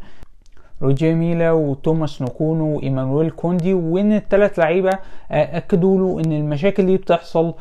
روجيه 0.81 1.13
ميلا 1.13 1.51
وتوماس 1.51 2.21
نوكونو 2.21 2.75
وإيمانويل 2.77 3.29
كوندي 3.29 3.73
وإن 3.73 4.13
الثلاث 4.13 4.59
لعيبة 4.59 4.89
آه 5.31 5.57
أكدوا 5.57 5.97
له 5.99 6.19
إن 6.25 6.31
المشاكل 6.31 6.85
دي 6.85 6.97
بتحصل 6.97 7.53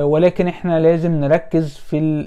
ولكن 0.00 0.46
إحنا 0.48 0.80
لازم 0.80 1.12
نركز 1.12 1.76
في 1.76 2.24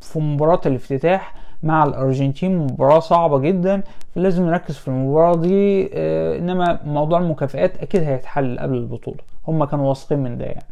في 0.00 0.18
مباراة 0.18 0.60
الافتتاح. 0.66 1.34
مع 1.62 1.84
الأرجنتين 1.84 2.58
مباراة 2.58 2.98
صعبة 2.98 3.38
جدا 3.38 3.82
فلازم 4.14 4.46
نركز 4.46 4.76
في 4.76 4.88
المباراة 4.88 5.36
دي 5.36 5.90
إنما 6.38 6.80
موضوع 6.84 7.18
المكافئات 7.18 7.78
أكيد 7.78 8.02
هيتحل 8.02 8.58
قبل 8.58 8.74
البطولة. 8.76 9.18
هم 9.48 9.64
كانوا 9.64 9.88
واثقين 9.88 10.18
من 10.18 10.38
ده 10.38 10.44
يعني. 10.44 10.64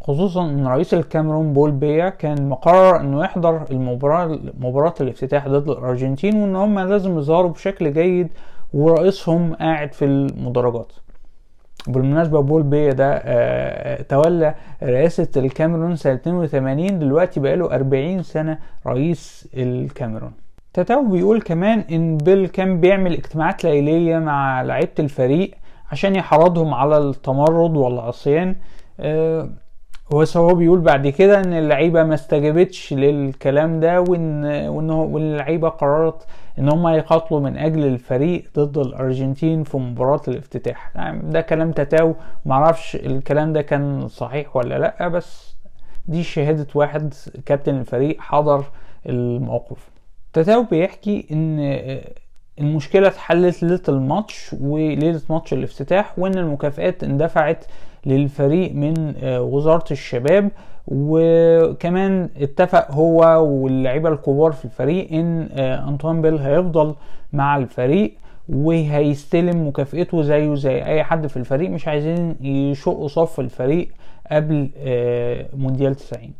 خصوصا 0.00 0.44
إن 0.44 0.66
رئيس 0.66 0.94
الكاميرون 0.94 1.52
بول 1.52 1.70
بيا 1.70 2.08
كان 2.08 2.48
مقرر 2.48 3.00
إنه 3.00 3.24
يحضر 3.24 3.64
المباراة 3.70 4.38
مباراة 4.60 4.94
الافتتاح 5.00 5.48
ضد 5.48 5.70
الأرجنتين 5.70 6.36
وإن 6.42 6.56
هم 6.56 6.78
لازم 6.78 7.18
يظهروا 7.18 7.50
بشكل 7.50 7.92
جيد 7.92 8.28
ورئيسهم 8.74 9.54
قاعد 9.54 9.92
في 9.92 10.04
المدرجات. 10.04 10.92
بالمناسبة 11.86 12.40
بول 12.40 12.62
بيا 12.62 12.92
ده 12.92 13.14
آه 13.24 14.02
تولى 14.02 14.54
رئاسة 14.82 15.28
الكاميرون 15.36 15.96
سنة 15.96 16.14
82 16.14 16.98
دلوقتي 16.98 17.40
بقاله 17.40 17.74
40 17.74 18.22
سنة 18.22 18.58
رئيس 18.86 19.48
الكاميرون. 19.54 20.32
تاتاو 20.74 21.04
بيقول 21.08 21.40
كمان 21.42 21.78
إن 21.92 22.16
بيل 22.16 22.46
كان 22.48 22.80
بيعمل 22.80 23.12
اجتماعات 23.12 23.64
ليلية 23.64 24.18
مع 24.18 24.62
لعيبة 24.62 24.92
الفريق 24.98 25.50
عشان 25.92 26.16
يحرضهم 26.16 26.74
على 26.74 26.98
التمرد 26.98 27.76
والعصيان 27.76 28.56
آه 29.00 29.48
هو 30.12 30.24
هو 30.36 30.54
بيقول 30.54 30.80
بعد 30.80 31.08
كده 31.08 31.40
إن 31.40 31.52
اللعيبة 31.52 32.04
ما 32.04 32.14
استجابتش 32.14 32.92
للكلام 32.92 33.80
ده 33.80 34.00
وان 34.00 34.44
وان 34.68 34.90
واللعيبة 34.90 35.68
قررت 35.68 36.26
إن 36.58 36.68
هم 36.72 36.88
يقاتلوا 36.88 37.40
من 37.40 37.56
أجل 37.58 37.86
الفريق 37.86 38.44
ضد 38.58 38.78
الأرجنتين 38.78 39.64
في 39.64 39.76
مباراة 39.76 40.20
الافتتاح. 40.28 40.90
يعني 40.94 41.30
ده 41.30 41.40
كلام 41.40 41.72
تتاو 41.72 42.14
معرفش 42.46 42.96
الكلام 42.96 43.52
ده 43.52 43.62
كان 43.62 44.08
صحيح 44.08 44.56
ولا 44.56 44.78
لأ 44.78 45.08
بس 45.08 45.56
دي 46.06 46.22
شهادة 46.22 46.66
واحد 46.74 47.14
كابتن 47.46 47.78
الفريق 47.80 48.20
حضر 48.20 48.64
الموقف. 49.06 49.90
تتاو 50.32 50.62
بيحكي 50.62 51.26
إن 51.32 51.58
المشكلة 52.60 53.08
اتحلت 53.08 53.62
ليلة 53.62 53.80
الماتش 53.88 54.50
وليلة 54.60 55.20
ماتش 55.30 55.52
الافتتاح 55.52 56.18
وإن 56.18 56.38
المكافئات 56.38 57.04
اندفعت 57.04 57.64
للفريق 58.06 58.72
من 58.72 59.14
وزارة 59.24 59.84
الشباب 59.90 60.50
وكمان 60.86 62.28
اتفق 62.36 62.90
هو 62.90 63.20
واللعيبة 63.44 64.08
الكبار 64.08 64.52
في 64.52 64.64
الفريق 64.64 65.12
إن 65.12 65.42
أنطوان 65.88 66.22
بيل 66.22 66.38
هيفضل 66.38 66.94
مع 67.32 67.56
الفريق 67.56 68.14
وهيستلم 68.48 69.68
مكافئته 69.68 70.22
زيه 70.22 70.54
زي 70.54 70.84
أي 70.84 71.04
حد 71.04 71.26
في 71.26 71.36
الفريق 71.36 71.70
مش 71.70 71.88
عايزين 71.88 72.36
يشقوا 72.40 73.08
صف 73.08 73.40
الفريق 73.40 73.88
قبل 74.32 74.70
مونديال 75.54 75.94
90 75.94 76.30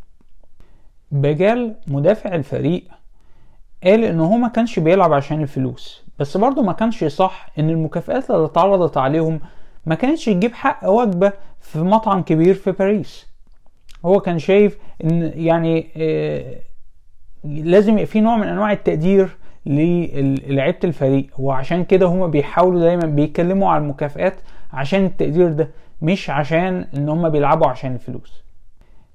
بجال 1.13 1.75
مدافع 1.87 2.35
الفريق 2.35 2.85
قال 3.85 4.05
إن 4.05 4.21
هو 4.21 4.37
ما 4.37 4.49
كانش 4.49 4.79
بيلعب 4.79 5.13
عشان 5.13 5.43
الفلوس 5.43 6.05
بس 6.19 6.37
برضه 6.37 6.63
ما 6.63 6.73
كانش 6.73 7.05
صح 7.05 7.49
إن 7.59 7.71
المكافئات 7.71 8.31
اللي 8.31 8.45
اتعرضت 8.45 8.97
عليهم 8.97 9.41
ما 9.87 9.95
كانتش 9.95 10.25
تجيب 10.25 10.55
حق 10.55 10.89
وجبة 10.89 11.33
في 11.61 11.79
مطعم 11.79 12.23
كبير 12.23 12.55
في 12.55 12.73
باريس. 12.73 13.26
هو 14.05 14.21
كان 14.21 14.39
شايف 14.39 14.79
إن 15.05 15.33
يعني 15.35 15.87
آه 15.97 16.55
لازم 17.45 18.05
في 18.05 18.21
نوع 18.21 18.37
من 18.37 18.47
أنواع 18.49 18.73
التقدير 18.73 19.37
للعيبة 19.67 20.79
الفريق. 20.85 21.27
وعشان 21.39 21.85
كده 21.85 22.07
هما 22.07 22.27
بيحاولوا 22.27 22.81
دايما 22.81 23.07
بيتكلموا 23.07 23.71
على 23.71 23.83
المكافئات 23.83 24.35
عشان 24.73 25.05
التقدير 25.05 25.53
ده 25.53 25.71
مش 26.03 26.31
عشان 26.31 26.87
إن 26.97 27.09
هما 27.09 27.29
بيلعبوا 27.29 27.67
عشان 27.67 27.95
الفلوس. 27.95 28.43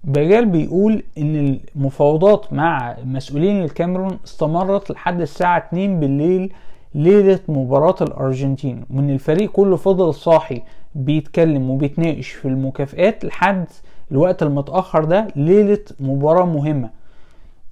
بجال 0.04 0.46
بيقول 0.46 1.04
إن 1.18 1.58
المفاوضات 1.76 2.54
مع 2.54 2.96
مسؤولين 3.06 3.64
الكاميرون 3.64 4.20
استمرت 4.26 4.92
لحد 4.92 5.22
الساعة 5.22 5.58
2 5.58 6.00
بالليل 6.00 6.54
ليلة 6.96 7.40
مباراة 7.48 7.96
الأرجنتين 8.02 8.84
وإن 8.90 9.10
الفريق 9.10 9.52
كله 9.52 9.76
فضل 9.76 10.14
صاحي 10.14 10.62
بيتكلم 10.96 11.70
وبيتناقش 11.70 12.30
في 12.30 12.48
المكافآت 12.48 13.26
لحد 13.26 13.66
الوقت 14.12 14.44
المتأخر 14.44 15.04
ده 15.04 15.28
ليلة 15.36 15.80
مباراة 16.00 16.46
مهمة. 16.46 16.90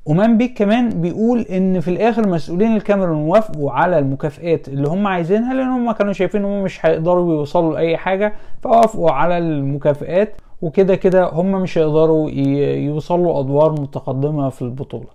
ومان 0.06 0.38
بيك 0.38 0.58
كمان 0.58 0.90
بيقول 1.02 1.40
إن 1.42 1.80
في 1.80 1.88
الآخر 1.88 2.28
مسؤولين 2.28 2.76
الكاميرون 2.76 3.18
وافقوا 3.22 3.72
على 3.72 4.00
المكافئات 4.00 4.68
اللي 4.68 4.88
هم 4.88 5.08
عايزينها 5.08 5.54
لأن 5.54 5.68
هم 5.68 5.92
كانوا 5.92 6.14
شايفين 6.14 6.46
إن 6.46 6.52
هم 6.52 6.64
مش 6.64 6.86
هيقدروا 6.86 7.34
يوصلوا 7.34 7.74
لأي 7.74 7.98
حاجة 7.98 8.34
فوافقوا 8.62 9.12
على 9.12 9.38
المكافئات 9.38 10.36
وكده 10.62 10.96
كده 10.96 11.30
هم 11.34 11.52
مش 11.62 11.78
هيقدروا 11.78 12.30
يوصلوا 12.30 13.40
أدوار 13.40 13.72
متقدمة 13.72 14.50
في 14.50 14.62
البطولة. 14.62 15.08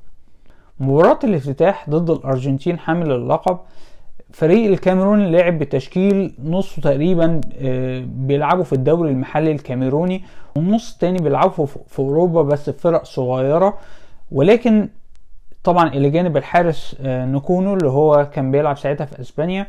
مباراة 0.81 1.19
الافتتاح 1.25 1.90
ضد 1.90 2.11
الأرجنتين 2.11 2.78
حامل 2.78 3.12
اللقب 3.12 3.59
فريق 4.35 4.71
الكاميرون 4.71 5.33
لعب 5.33 5.59
بتشكيل 5.59 6.35
نصه 6.45 6.83
تقريبا 6.83 7.41
بيلعبوا 8.05 8.64
في 8.64 8.73
الدوري 8.73 9.11
المحلي 9.11 9.53
الكاميروني 9.53 10.23
والنص 10.57 10.93
التاني 10.93 11.19
بيلعبوا 11.19 11.67
في 11.67 11.99
أوروبا 11.99 12.43
بس 12.43 12.71
فرق 12.71 13.05
صغيرة. 13.05 13.79
ولكن 14.33 14.88
طبعا 15.64 15.88
إلى 15.88 16.11
جانب 16.11 16.37
الحارس 16.37 16.97
نكونو 17.05 17.75
اللي 17.75 17.88
هو 17.88 18.29
كان 18.33 18.50
بيلعب 18.50 18.79
ساعتها 18.79 19.05
في 19.05 19.21
إسبانيا 19.21 19.67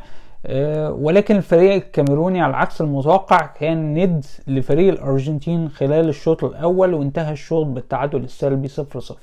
ولكن 0.90 1.36
الفريق 1.36 1.72
الكاميروني 1.74 2.40
على 2.40 2.56
عكس 2.56 2.80
المتوقع 2.80 3.46
كان 3.46 3.94
ند 3.94 4.24
لفريق 4.46 4.92
الأرجنتين 4.92 5.68
خلال 5.68 6.08
الشوط 6.08 6.44
الأول 6.44 6.94
وانتهى 6.94 7.32
الشوط 7.32 7.66
بالتعادل 7.66 8.24
السلبي 8.24 8.68
0 8.68 9.00
0 9.00 9.16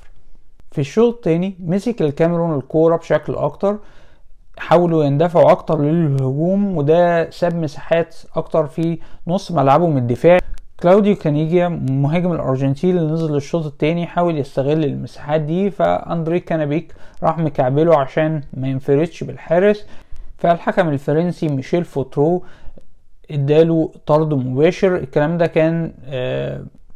في 0.71 0.81
الشوط 0.81 1.13
الثاني 1.15 1.55
مسك 1.59 2.01
الكاميرون 2.01 2.57
الكورة 2.57 2.97
بشكل 2.97 3.35
أكتر. 3.35 3.77
حاولوا 4.57 5.03
يندفعوا 5.03 5.51
أكتر 5.51 5.81
للهجوم 5.81 6.77
وده 6.77 7.29
ساب 7.29 7.55
مساحات 7.55 8.15
أكتر 8.35 8.67
في 8.67 8.99
نص 9.27 9.51
ملعبهم 9.51 9.97
الدفاعي 9.97 10.39
كلاوديو 10.79 11.15
كانيجيا 11.15 11.67
مهاجم 11.89 12.31
الأرجنتين 12.31 12.97
اللي 12.97 13.11
نزل 13.13 13.35
الشوط 13.35 13.65
الثاني 13.65 14.07
حاول 14.07 14.37
يستغل 14.37 14.83
المساحات 14.83 15.41
دي 15.41 15.71
فأندري 15.71 16.39
كانابيك 16.39 16.93
راح 17.23 17.37
مكعبله 17.37 17.99
عشان 17.99 18.41
ما 18.53 18.67
ينفردش 18.67 19.23
بالحارس. 19.23 19.85
فالحكم 20.37 20.89
الفرنسي 20.89 21.47
ميشيل 21.47 21.83
فوترو 21.85 22.43
اداله 23.31 23.91
طرد 24.05 24.33
مباشر. 24.33 24.95
الكلام 24.95 25.37
ده 25.37 25.47
كان 25.47 25.91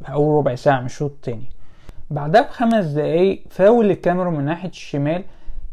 أول 0.08 0.38
ربع 0.38 0.54
ساعة 0.54 0.80
من 0.80 0.86
الشوط 0.86 1.10
الثاني 1.10 1.46
بعدها 2.10 2.42
بخمس 2.42 2.84
دقايق 2.84 3.42
فاول 3.50 3.90
الكاميرون 3.90 4.34
من 4.34 4.44
ناحية 4.44 4.68
الشمال 4.68 5.24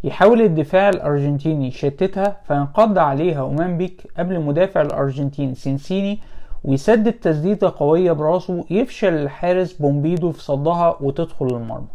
يحاول 0.03 0.41
الدفاع 0.41 0.89
الأرجنتيني 0.89 1.67
يشتتها 1.67 2.37
فينقض 2.47 2.97
عليها 2.97 3.39
أومام 3.39 3.77
بيك 3.77 4.01
قبل 4.19 4.39
مدافع 4.39 4.81
الأرجنتين 4.81 5.53
سينسيني 5.53 6.19
ويسدد 6.63 7.11
تسديدة 7.13 7.73
قوية 7.77 8.11
براسه 8.11 8.65
يفشل 8.69 9.13
الحارس 9.13 9.73
بومبيدو 9.73 10.31
في 10.31 10.41
صدها 10.43 10.97
وتدخل 11.01 11.45
المرمى. 11.47 11.87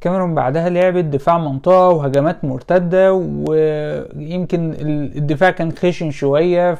كاميرون 0.00 0.34
بعدها 0.34 0.68
لعبت 0.68 1.04
دفاع 1.04 1.38
منطقة 1.38 1.88
وهجمات 1.88 2.44
مرتدة 2.44 3.12
ويمكن 3.12 4.74
الدفاع 5.16 5.50
كان 5.50 5.72
خشن 5.72 6.10
شوية 6.10 6.74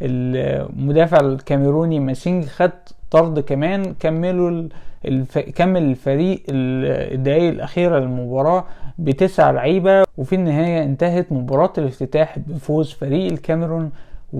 فالمدافع 0.00 1.20
الكاميروني 1.20 2.00
ماسينج 2.00 2.44
خد 2.44 2.70
طرد 3.10 3.40
كمان 3.40 3.94
كملوا 4.00 4.68
الف... 5.06 5.38
كمل 5.38 5.82
الفريق 5.82 6.42
الدقايق 6.48 7.52
الأخيرة 7.52 7.98
للمباراة 7.98 8.64
بتسع 8.98 9.50
لعيبة 9.50 10.04
وفي 10.18 10.34
النهاية 10.34 10.82
انتهت 10.82 11.26
مباراة 11.32 11.72
الافتتاح 11.78 12.38
بفوز 12.38 12.94
فريق 12.94 13.32
الكاميرون 13.32 13.92
1-0 14.36 14.38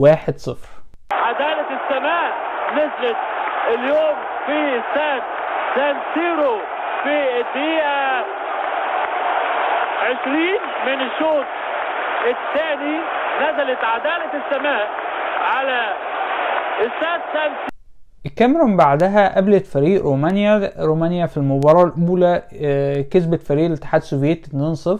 عدالة 1.12 1.66
السماء 1.78 2.32
نزلت 2.74 3.16
اليوم 3.74 4.16
في 4.46 4.80
استاد 4.80 5.22
سان 5.76 5.96
سيرو 6.14 6.56
في 7.02 7.40
الدقيقة 7.40 8.24
20 10.22 10.36
من 10.86 11.00
الشوط 11.06 11.46
الثاني. 12.26 12.98
نزلت 13.42 13.84
عدالة 13.84 14.30
السماء 14.34 14.88
على 15.42 15.92
استاد 16.80 17.20
سان 17.32 17.52
الكاميرون 18.26 18.76
بعدها 18.76 19.34
قابلت 19.34 19.66
فريق 19.66 20.02
رومانيا 20.02 20.72
رومانيا 20.78 21.26
في 21.26 21.36
المباراة 21.36 21.84
الأولى 21.84 22.42
كسبت 23.10 23.42
فريق 23.42 23.66
الاتحاد 23.66 24.00
السوفيتي 24.00 24.50
2-0 24.96 24.98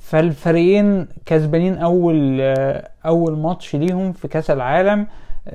فالفريقين 0.00 1.08
كسبانين 1.26 1.74
أول 1.78 2.40
أول 3.06 3.38
ماتش 3.38 3.76
ليهم 3.76 4.12
في 4.12 4.28
كأس 4.28 4.50
العالم 4.50 5.06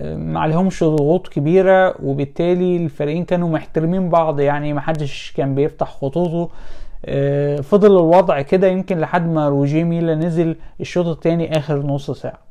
ما 0.01 0.39
عليهمش 0.39 0.84
ضغوط 0.84 1.27
كبيرة 1.27 1.95
وبالتالي 2.03 2.77
الفريقين 2.77 3.25
كانوا 3.25 3.49
محترمين 3.49 4.10
بعض 4.10 4.39
يعني 4.39 4.73
محدش 4.73 5.34
كان 5.38 5.55
بيفتح 5.55 5.88
خطوطه. 5.91 6.49
فضل 7.62 7.91
الوضع 7.91 8.41
كده 8.41 8.67
يمكن 8.67 8.99
لحد 8.99 9.27
ما 9.27 9.49
روجيه 9.49 9.84
ميلا 9.84 10.15
نزل 10.15 10.55
الشوط 10.81 11.05
التاني 11.08 11.58
آخر 11.58 11.77
نص 11.86 12.12
ساعة. 12.12 12.44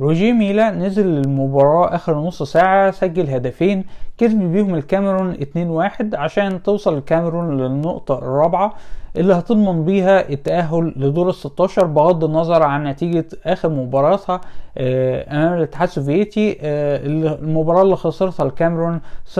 روجيه 0.00 0.32
ميلا 0.32 0.70
نزل 0.70 1.06
المباراة 1.06 1.94
آخر 1.94 2.14
نص 2.18 2.42
ساعة 2.42 2.90
سجل 2.90 3.30
هدفين 3.30 3.84
كسب 4.18 4.38
بيهم 4.38 4.74
الكاميرون 4.74 5.34
2-1 5.34 6.14
عشان 6.14 6.62
توصل 6.62 6.98
الكاميرون 6.98 7.56
للنقطة 7.60 8.18
الرابعة 8.18 8.74
اللي 9.16 9.34
هتضمن 9.34 9.84
بيها 9.84 10.28
التأهل 10.28 10.92
لدور 10.96 11.28
ال 11.28 11.34
16 11.34 11.86
بغض 11.86 12.24
النظر 12.24 12.62
عن 12.62 12.84
نتيجة 12.84 13.26
آخر 13.46 13.68
مباراتها 13.68 14.40
أمام 14.78 15.52
الاتحاد 15.58 15.88
السوفيتي 15.88 16.58
المباراة 16.62 17.82
اللي 17.82 17.96
خسرتها 17.96 18.46
الكاميرون 18.46 19.00
0-4 19.34 19.38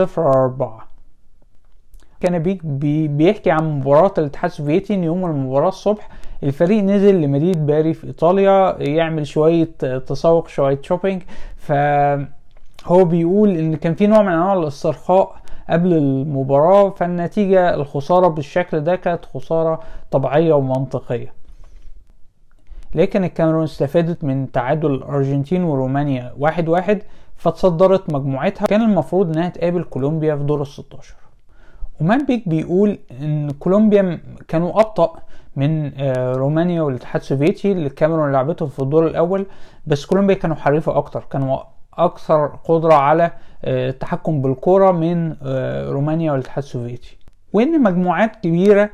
كانا 2.21 2.39
بيك 2.39 2.65
بيحكي 3.09 3.51
عن 3.51 3.79
مباراة 3.79 4.13
الاتحاد 4.17 4.49
السوفيتي 4.51 4.93
إن 4.93 5.03
يوم 5.03 5.25
المباراة 5.25 5.67
الصبح 5.69 6.09
الفريق 6.43 6.83
نزل 6.83 7.21
لمدينة 7.21 7.65
باري 7.65 7.93
في 7.93 8.07
إيطاليا 8.07 8.75
يعمل 8.79 9.27
شوية 9.27 9.63
تسوق 10.07 10.47
شوية 10.47 10.79
shopping 10.81 11.21
فهو 11.57 13.05
بيقول 13.05 13.49
إن 13.57 13.75
كان 13.75 13.93
في 13.95 14.07
نوع 14.07 14.21
من 14.21 14.31
أنواع 14.31 14.53
الاسترخاء 14.53 15.35
قبل 15.69 15.93
المباراة 15.93 16.89
فالنتيجة 16.89 17.73
الخسارة 17.75 18.27
بالشكل 18.27 18.79
ده 18.79 18.95
كانت 18.95 19.25
خسارة 19.25 19.79
طبيعية 20.11 20.53
ومنطقية. 20.53 21.33
لكن 22.95 23.23
الكاميرون 23.23 23.63
استفادت 23.63 24.23
من 24.23 24.51
تعادل 24.51 24.91
الأرجنتين 24.93 25.63
ورومانيا 25.63 26.33
واحد 26.37 26.69
واحد 26.69 27.01
فتصدرت 27.35 28.13
مجموعتها. 28.13 28.65
كان 28.65 28.81
المفروض 28.81 29.29
إنها 29.37 29.49
تقابل 29.49 29.83
كولومبيا 29.83 30.35
في 30.35 30.43
دور 30.43 30.61
الستاشر. 30.61 31.15
أومام 32.01 32.25
بييك 32.25 32.49
بيقول 32.49 32.97
إن 33.21 33.51
كولومبيا 33.51 34.19
كانوا 34.47 34.79
أبطأ 34.79 35.13
من 35.59 35.91
رومانيا 36.35 36.81
والاتحاد 36.81 37.21
السوفيتي 37.21 37.71
اللي 37.71 37.87
الكاميرون 37.87 38.31
لعبتهم 38.31 38.69
في 38.69 38.79
الدور 38.79 39.07
الأول. 39.07 39.45
بس 39.87 40.05
كولومبيا 40.05 40.35
كانوا 40.35 40.55
حريفة 40.55 40.97
أكتر. 40.97 41.23
كانوا 41.31 41.57
أكثر 41.93 42.45
قدرة 42.45 42.93
على 42.93 43.31
التحكم 43.63 44.41
بالكرة 44.41 44.91
من 44.91 45.35
رومانيا 45.89 46.31
والاتحاد 46.31 46.63
السوفيتي. 46.63 47.17
وإن 47.53 47.83
مجموعات 47.83 48.35
كبيرة 48.35 48.89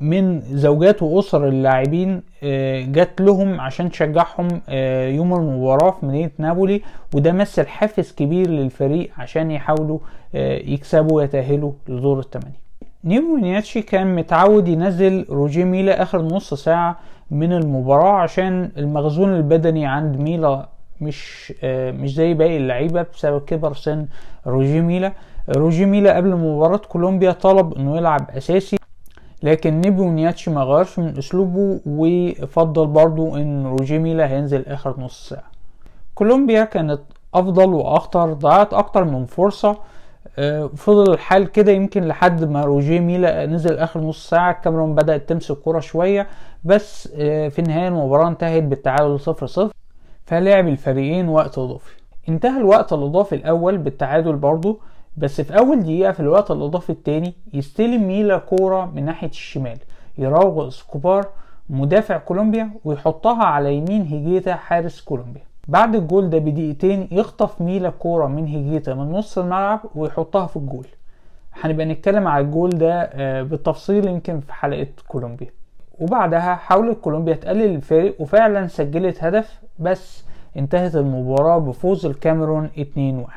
من 0.00 0.40
زوجات 0.40 1.02
وأسر 1.02 1.48
اللاعبين 1.48 2.22
جات 2.92 3.20
لهم 3.20 3.60
عشان 3.60 3.90
تشجعهم 3.90 4.48
يوم 5.18 5.34
المباراة 5.34 5.90
في 5.90 6.06
مدينة 6.06 6.30
نابولي. 6.38 6.82
وده 7.14 7.32
مثل 7.32 7.66
حافز 7.66 8.12
كبير 8.12 8.50
للفريق 8.50 9.10
عشان 9.18 9.50
يحاولوا 9.50 9.98
يكسبوا 10.34 11.16
ويتأهلوا 11.16 11.72
لدور 11.88 12.18
الثمانية 12.18 12.63
نيمو 13.04 13.36
نياتشي 13.36 13.82
كان 13.82 14.14
متعود 14.14 14.68
ينزل 14.68 15.26
روجي 15.30 15.64
ميلا 15.64 16.02
آخر 16.02 16.22
نص 16.22 16.54
ساعة 16.54 16.98
من 17.30 17.52
المباراة 17.52 18.12
عشان 18.12 18.70
المخزون 18.76 19.36
البدني 19.36 19.86
عند 19.86 20.16
ميلا 20.16 20.68
مش 21.00 21.52
مش 22.00 22.14
زي 22.14 22.34
باقي 22.34 22.56
اللعيبة 22.56 23.06
بسبب 23.14 23.40
كبر 23.40 23.74
سن 23.74 24.06
روجي 24.46 24.80
ميلا 24.80 25.12
روجي 25.56 25.86
ميلا 25.86 26.16
قبل 26.16 26.36
مباراة 26.36 26.76
كولومبيا 26.76 27.32
طلب 27.32 27.74
إنه 27.74 27.96
يلعب 27.96 28.30
أساسي 28.30 28.76
لكن 29.42 29.80
نيبومنياتشي 29.80 30.50
ما 30.50 30.62
غيرش 30.62 30.98
من 30.98 31.18
أسلوبه 31.18 31.80
وفضل 31.86 32.86
برضو 32.86 33.36
إن 33.36 33.66
روجي 33.66 33.98
ميلا 33.98 34.28
هينزل 34.28 34.64
آخر 34.66 35.00
نص 35.00 35.28
ساعة. 35.28 35.50
كولومبيا 36.14 36.64
كانت 36.64 37.00
أفضل 37.34 37.74
وأخطر 37.74 38.32
ضيعت 38.32 38.74
أكتر 38.74 39.04
من 39.04 39.26
فرصة 39.26 39.76
فضل 40.76 41.12
الحال 41.12 41.52
كده 41.52 41.72
يمكن 41.72 42.04
لحد 42.04 42.44
ما 42.44 42.64
روجيه 42.64 43.00
ميلا 43.00 43.46
نزل 43.46 43.78
آخر 43.78 44.00
نص 44.00 44.30
ساعة 44.30 44.50
الكاميرون 44.50 44.94
بدأت 44.94 45.28
تمسك 45.28 45.56
كرة 45.64 45.80
شوية 45.80 46.26
بس 46.64 47.08
في 47.18 47.58
النهاية 47.58 47.88
المباراة 47.88 48.28
انتهت 48.28 48.62
بالتعادل 48.62 49.20
صفر 49.20 49.46
صفر 49.46 49.72
فلعب 50.26 50.68
الفريقين 50.68 51.28
وقت 51.28 51.58
اضافي. 51.58 51.92
انتهى 52.28 52.58
الوقت 52.58 52.92
الاضافي 52.92 53.34
الأول 53.34 53.78
بالتعادل 53.78 54.36
برضه 54.36 54.78
بس 55.16 55.40
في 55.40 55.58
أول 55.58 55.80
دقيقة 55.80 56.12
في 56.12 56.20
الوقت 56.20 56.50
الاضافي 56.50 56.90
التاني 56.90 57.34
يستلم 57.52 58.08
ميلا 58.08 58.38
كورة 58.38 58.90
من 58.94 59.04
ناحية 59.04 59.28
الشمال 59.28 59.78
يراوغ 60.18 60.68
اسكوبار 60.68 61.28
مدافع 61.70 62.18
كولومبيا 62.18 62.70
ويحطها 62.84 63.44
على 63.44 63.74
يمين 63.74 64.02
هيجيتا 64.02 64.54
حارس 64.54 65.00
كولومبيا. 65.00 65.42
بعد 65.68 65.94
الجول 65.94 66.30
ده 66.30 66.38
بدقيقتين 66.38 67.08
يخطف 67.10 67.60
ميلا 67.60 67.90
كورة 67.90 68.26
من 68.26 68.46
هيجيتا 68.46 68.94
من 68.94 69.12
نص 69.12 69.38
الملعب 69.38 69.80
ويحطها 69.94 70.46
في 70.46 70.56
الجول. 70.56 70.86
هنبقى 71.62 71.86
نتكلم 71.86 72.28
على 72.28 72.44
الجول 72.44 72.70
ده 72.70 73.10
بالتفصيل 73.42 74.06
يمكن 74.08 74.40
في 74.40 74.52
حلقة 74.54 74.86
كولومبيا. 75.08 75.50
وبعدها 76.00 76.54
حاولت 76.54 76.98
كولومبيا 77.00 77.34
تقلل 77.34 77.74
الفارق 77.74 78.20
وفعلا 78.20 78.66
سجلت 78.66 79.24
هدف 79.24 79.60
بس 79.78 80.24
انتهت 80.56 80.96
المباراة 80.96 81.58
بفوز 81.58 82.06
الكاميرون 82.06 82.68
2-1 82.68 83.30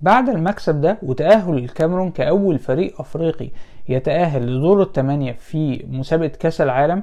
بعد 0.00 0.28
المكسب 0.28 0.80
ده 0.80 0.98
وتأهل 1.02 1.58
الكاميرون 1.58 2.10
كأول 2.10 2.58
فريق 2.58 3.00
أفريقي 3.00 3.48
يتأهل 3.88 4.56
لدور 4.58 4.82
الثمانية 4.82 5.32
في 5.32 5.84
مسابقة 5.90 6.28
كأس 6.28 6.60
العالم 6.60 7.02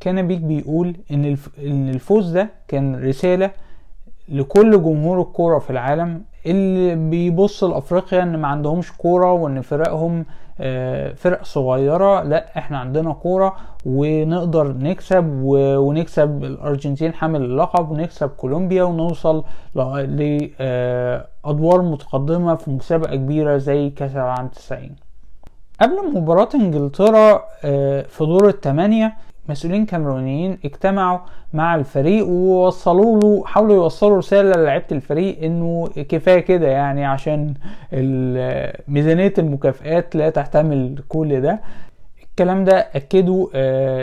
كان 0.00 0.26
بيك 0.28 0.40
بيقول 0.40 0.96
إن 1.10 1.36
إن 1.58 1.88
الفوز 1.88 2.30
ده 2.30 2.48
كان 2.68 3.04
رسالة 3.04 3.50
لكل 4.28 4.82
جمهور 4.82 5.20
الكورة 5.20 5.58
في 5.58 5.70
العالم 5.70 6.22
اللي 6.46 6.94
بيبص 7.10 7.64
لأفريقيا 7.64 8.22
إن 8.22 8.36
ما 8.36 8.48
عندهمش 8.48 8.92
كورة 8.92 9.32
وإن 9.32 9.60
فرقهم 9.60 10.24
فرق 11.16 11.44
صغيرة 11.44 12.22
لأ 12.22 12.58
إحنا 12.58 12.78
عندنا 12.78 13.12
كورة 13.12 13.56
ونقدر 13.86 14.72
نكسب 14.72 15.40
ونكسب 15.44 16.44
الأرجنتين 16.44 17.14
حامل 17.14 17.42
اللقب 17.42 17.90
ونكسب 17.90 18.28
كولومبيا 18.28 18.82
ونوصل 18.82 19.44
لأدوار 19.74 21.82
متقدمة 21.82 22.54
في 22.54 22.70
مسابقة 22.70 23.16
كبيرة 23.16 23.56
زي 23.56 23.90
كأس 23.90 24.16
العالم 24.16 24.48
90 24.48 24.90
قبل 25.80 26.12
مباراة 26.14 26.48
إنجلترا 26.54 27.42
في 28.02 28.18
دور 28.20 28.48
الثمانية 28.48 29.16
مسؤولين 29.48 29.86
كاميرونيين 29.86 30.58
اجتمعوا 30.64 31.18
مع 31.52 31.74
الفريق 31.74 32.26
ووصلوا 32.26 33.20
له 33.20 33.44
حاولوا 33.46 33.74
يوصلوا 33.76 34.18
رسالة 34.18 34.52
للاعيبه 34.60 34.84
الفريق 34.92 35.42
إنه 35.42 35.88
كفاية 36.08 36.40
كده 36.40 36.68
يعني 36.68 37.04
عشان 37.04 37.54
ميزانية 38.94 39.34
المكافئات 39.38 40.16
لا 40.16 40.30
تحتمل 40.30 41.02
كل 41.08 41.40
ده. 41.40 41.60
الكلام 42.30 42.64
ده 42.64 42.88
اكدوا 42.94 43.48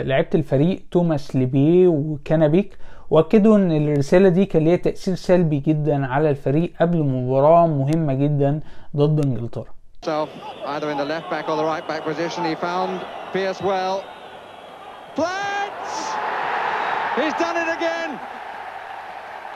لعيبة 0.02 0.28
الفريق 0.34 0.82
توماس 0.90 1.36
ليبيه 1.36 1.88
وكانابيك 1.88 2.78
وأكدوا 3.10 3.56
إن 3.56 3.72
الرسالة 3.72 4.28
دي 4.28 4.44
كان 4.44 4.64
ليها 4.64 4.76
تأثير 4.76 5.14
سلبي 5.14 5.58
جدا 5.60 6.06
على 6.06 6.30
الفريق 6.30 6.72
قبل 6.80 7.02
مباراة 7.02 7.66
مهمة 7.66 8.14
جدا 8.14 8.60
ضد 8.96 9.24
إنجلترا. 9.26 9.64
Either 10.06 10.90
in 10.92 10.98
the 10.98 11.04
left 11.14 11.28
back 11.30 11.48
or 11.48 11.56
the 11.56 11.64
right 11.64 11.86
back 11.88 12.02
position 12.04 12.44
he 12.44 12.54
found 12.54 13.00
Pierce 13.32 13.60
well. 13.60 13.96
Flats! 15.16 15.92
He's 17.16 17.32
done 17.40 17.56
it 17.56 17.74
again! 17.74 18.20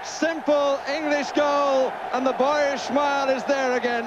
Simple 0.03 0.81
English 0.89 1.33
goal, 1.33 1.93
and 2.15 2.27
the 2.27 2.33
boyish 2.33 2.81
smile 2.81 3.29
is 3.29 3.45
there 3.45 3.77
again. 3.77 4.05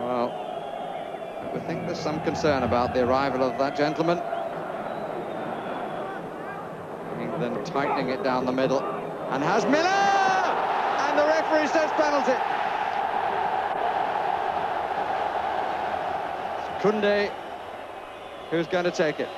Well, 0.00 0.32
we 1.54 1.60
think 1.60 1.86
there's 1.86 2.00
some 2.00 2.20
concern 2.22 2.64
about 2.64 2.92
the 2.92 3.04
arrival 3.04 3.44
of 3.44 3.56
that 3.58 3.76
gentleman. 3.76 4.20
England 7.20 7.64
tightening 7.66 8.08
it 8.08 8.24
down 8.24 8.44
the 8.46 8.52
middle, 8.52 8.82
and 9.30 9.44
has 9.44 9.64
Miller! 9.66 9.86
And 9.86 11.18
the 11.18 11.24
referee 11.24 11.68
says 11.68 11.90
penalty. 11.92 12.34
Kunde 16.80 17.30
who's 18.50 18.66
going 18.66 18.84
to 18.84 18.90
take 18.90 19.20
it. 19.20 19.28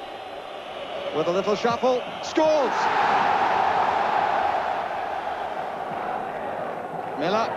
With 1.17 1.27
a 1.27 1.31
little 1.31 1.55
shuffle, 1.55 2.03
scores! 2.23 2.73
Miller 7.19 7.49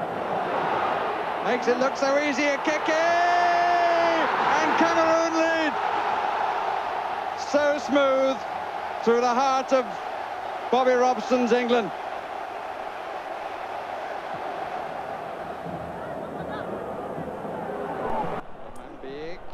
makes 1.45 1.67
it 1.67 1.79
look 1.79 1.95
so 1.95 2.19
easy, 2.19 2.43
a 2.43 2.57
kick 2.59 2.89
and 2.89 4.77
Cameroon 4.77 5.33
lead. 5.39 5.73
So 7.39 7.79
smooth 7.79 8.37
through 9.03 9.21
the 9.21 9.33
heart 9.33 9.71
of 9.71 9.85
Bobby 10.71 10.91
Robson's 10.91 11.51
England. 11.51 11.91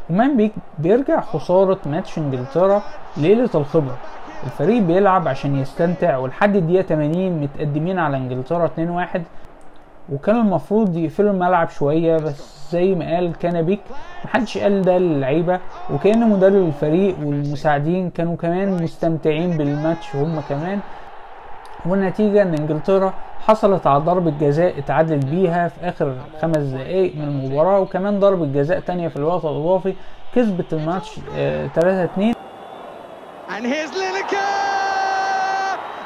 Membic 0.09 0.60
بيرجع 0.81 1.21
خسارة 1.21 1.79
ماتش 1.85 2.17
انجلترا 2.17 2.81
ليلة 3.17 3.49
الخبرة 3.55 3.97
الفريق 4.43 4.81
بيلعب 4.81 5.27
عشان 5.27 5.55
يستمتع 5.55 6.17
ولحد 6.17 6.55
الدقيقة 6.55 6.81
80 6.81 7.31
متقدمين 7.41 7.99
على 7.99 8.17
انجلترا 8.17 8.67
2-1 9.15 9.19
وكان 10.13 10.35
المفروض 10.35 10.97
يقفلوا 10.97 11.31
الملعب 11.31 11.69
شوية 11.69 12.17
بس 12.17 12.71
زي 12.71 12.95
ما 12.95 13.15
قال 13.15 13.33
كانابيك 13.37 13.79
محدش 14.25 14.57
قال 14.57 14.81
ده 14.81 14.97
للعيبة. 14.97 15.59
وكأن 15.93 16.29
مدرب 16.29 16.67
الفريق 16.67 17.15
والمساعدين 17.19 18.09
كانوا 18.09 18.35
كمان 18.35 18.83
مستمتعين 18.83 19.57
بالماتش 19.57 20.15
هم 20.15 20.39
كمان 20.49 20.79
والنتيجة 21.85 22.41
ان 22.41 22.53
انجلترا 22.53 23.13
حصلت 23.47 23.87
على 23.87 23.99
ضربة 23.99 24.31
جزاء 24.31 24.79
اتعادل 24.79 25.17
بيها 25.17 25.67
في 25.67 25.89
اخر 25.89 26.15
خمس 26.41 26.57
دقايق 26.57 27.15
من 27.15 27.23
المباراة 27.23 27.79
وكمان 27.79 28.19
ضربة 28.19 28.45
جزاء 28.45 28.79
تانية 28.79 29.07
في 29.07 29.15
الوقت 29.15 29.45
الاضافي 29.45 29.95
كسبت 30.35 30.73
الماتش 30.73 31.09
3 31.75 32.03
2 32.03 32.33
And 33.49 33.65
here's 33.65 33.91
Lineker! 33.91 34.37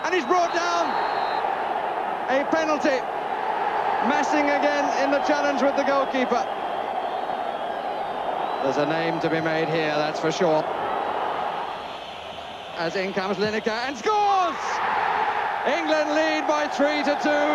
And 0.04 0.12
he's 0.16 0.26
brought 0.26 0.54
down 0.56 0.86
a 2.30 2.44
penalty. 2.52 3.00
Messing 4.10 4.50
again 4.50 4.86
in 5.04 5.12
the 5.12 5.20
challenge 5.30 5.62
with 5.62 5.76
the 5.76 5.84
goalkeeper. 5.84 6.44
There's 8.64 8.78
a 8.78 8.86
name 8.88 9.20
to 9.20 9.30
be 9.30 9.42
made 9.42 9.70
here, 9.70 9.94
that's 9.96 10.20
for 10.20 10.32
sure. 10.32 10.64
As 12.78 12.96
in 12.96 13.14
comes 13.14 13.38
Lineker 13.38 13.78
and 13.88 13.96
scores! 13.96 14.75
England 15.66 16.10
lead 16.18 16.44
by 16.48 16.64
three 16.78 17.02
to 17.04 17.14
two. 17.26 17.48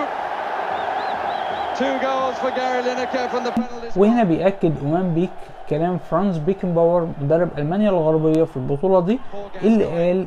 Two 1.80 1.94
goals 2.06 2.36
for 2.42 2.50
Gary 2.50 2.82
Lineker 2.82 3.30
from 3.30 3.44
the 3.44 3.52
penalty 3.52 3.90
وهنا 3.96 4.24
بيأكد 4.24 4.72
أمام 4.82 5.14
بيك 5.14 5.30
كلام 5.70 5.98
فرانز 5.98 6.38
بيكنباور 6.38 7.08
مدرب 7.22 7.48
ألمانيا 7.58 7.90
الغربية 7.90 8.44
في 8.44 8.56
البطولة 8.56 9.00
دي 9.00 9.18
اللي 9.62 9.84
قال 9.84 10.26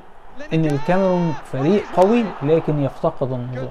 إن 0.53 0.65
الكاميرون 0.65 1.33
فريق 1.43 1.83
قوي 1.95 2.23
لكن 2.43 2.83
يفتقد 2.83 3.31
النظام. 3.31 3.67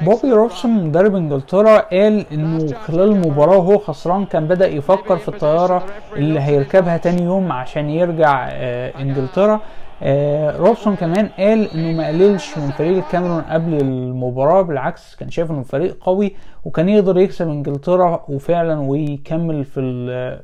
بوبي 0.00 0.32
روبسون 0.32 0.84
مدرب 0.84 1.14
إنجلترا 1.16 1.78
قال 1.78 2.26
إنه 2.32 2.66
خلال 2.66 3.00
المباراة 3.12 3.56
وهو 3.58 3.78
خسران 3.78 4.24
كان 4.24 4.46
بدأ 4.48 4.66
يفكر 4.68 5.16
في 5.16 5.28
الطيارة 5.28 5.84
اللي 6.16 6.40
هيركبها 6.40 6.96
تاني 6.96 7.22
يوم 7.22 7.52
عشان 7.52 7.90
يرجع 7.90 8.48
آه 8.52 8.92
إنجلترا. 9.00 9.60
آه 10.02 10.56
روبسون 10.56 10.96
كمان 10.96 11.28
قال 11.38 11.70
إنه 11.74 11.96
ما 11.96 12.08
قللش 12.08 12.58
من 12.58 12.70
فريق 12.70 12.96
الكاميرون 12.96 13.42
قبل 13.42 13.74
المباراة 13.74 14.62
بالعكس 14.62 15.16
كان 15.16 15.30
شايف 15.30 15.50
إنه 15.50 15.62
فريق 15.62 15.96
قوي 16.00 16.34
وكان 16.64 16.88
يقدر 16.88 17.18
يكسب 17.18 17.48
إنجلترا 17.48 18.24
وفعلا 18.28 18.80
ويكمل 18.80 19.64
في 19.64 19.80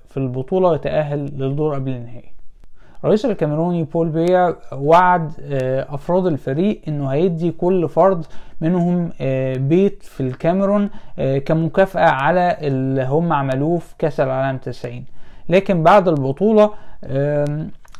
في 0.09 0.17
البطولة 0.17 0.69
ويتأهل 0.69 1.19
للدور 1.19 1.75
قبل 1.75 1.91
النهائي. 1.91 2.33
الرئيس 3.05 3.25
الكاميروني 3.27 3.83
بول 3.85 4.09
بيا 4.09 4.57
وعد 4.73 5.33
أفراد 5.91 6.27
الفريق 6.27 6.81
إنه 6.89 7.09
هيدي 7.09 7.51
كل 7.51 7.89
فرد 7.89 8.27
منهم 8.61 9.11
بيت 9.69 10.03
في 10.03 10.21
الكاميرون 10.21 10.91
كمكافأة 11.47 12.11
على 12.11 12.57
اللي 12.61 13.05
هم 13.05 13.33
عملوه 13.33 13.79
في 13.79 13.95
كأس 13.99 14.21
العالم 14.21 14.59
90 14.59 15.05
لكن 15.49 15.83
بعد 15.83 16.09
البطولة 16.09 16.71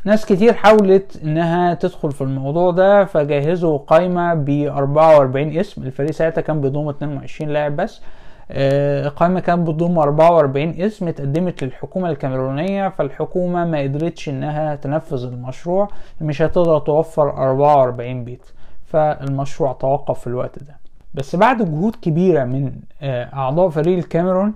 ناس 0.05 0.27
كتير 0.27 0.53
حاولت 0.53 1.21
إنها 1.25 1.75
تدخل 1.75 2.13
في 2.13 2.21
الموضوع 2.21 2.71
ده 2.71 3.05
فجهزوا 3.05 3.79
قائمة 3.79 4.35
ب 4.35 4.49
44 4.51 5.57
اسم. 5.59 5.83
الفريق 5.83 6.11
ساعتها 6.11 6.41
كان 6.41 6.61
بيضم 6.61 6.89
22 6.89 7.51
لاعب 7.53 7.77
بس. 7.77 8.01
قائمة 9.17 9.41
كانت 9.41 9.69
بتضم 9.69 9.99
44 9.99 10.69
اسم 10.81 11.09
اتقدمت 11.09 11.65
للحكومة 11.65 12.11
الكاميرونية 12.11 12.89
فالحكومة 12.89 13.65
ما 13.65 13.81
قدرتش 13.81 14.29
إنها 14.29 14.75
تنفذ 14.75 15.25
المشروع 15.25 15.89
مش 16.21 16.43
هتقدر 16.43 16.79
توفر 16.79 17.31
44 17.31 18.25
بيت. 18.25 18.43
فالمشروع 18.87 19.73
توقف 19.73 20.21
في 20.21 20.27
الوقت 20.27 20.59
ده. 20.59 20.77
بس 21.15 21.37
بعد 21.37 21.63
جهود 21.71 21.97
كبيرة 22.03 22.45
من 22.45 22.73
أعضاء 23.35 23.69
فريق 23.69 23.99
الكاميرون 23.99 24.53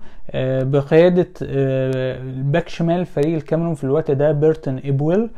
بقيادة 0.64 1.28
الباك 1.42 2.68
شمال 2.68 3.06
فريق 3.06 3.34
الكاميرون 3.34 3.74
في 3.74 3.84
الوقت 3.84 4.10
ده 4.10 4.32
بيرتون 4.32 4.80
إبويل 4.84 5.30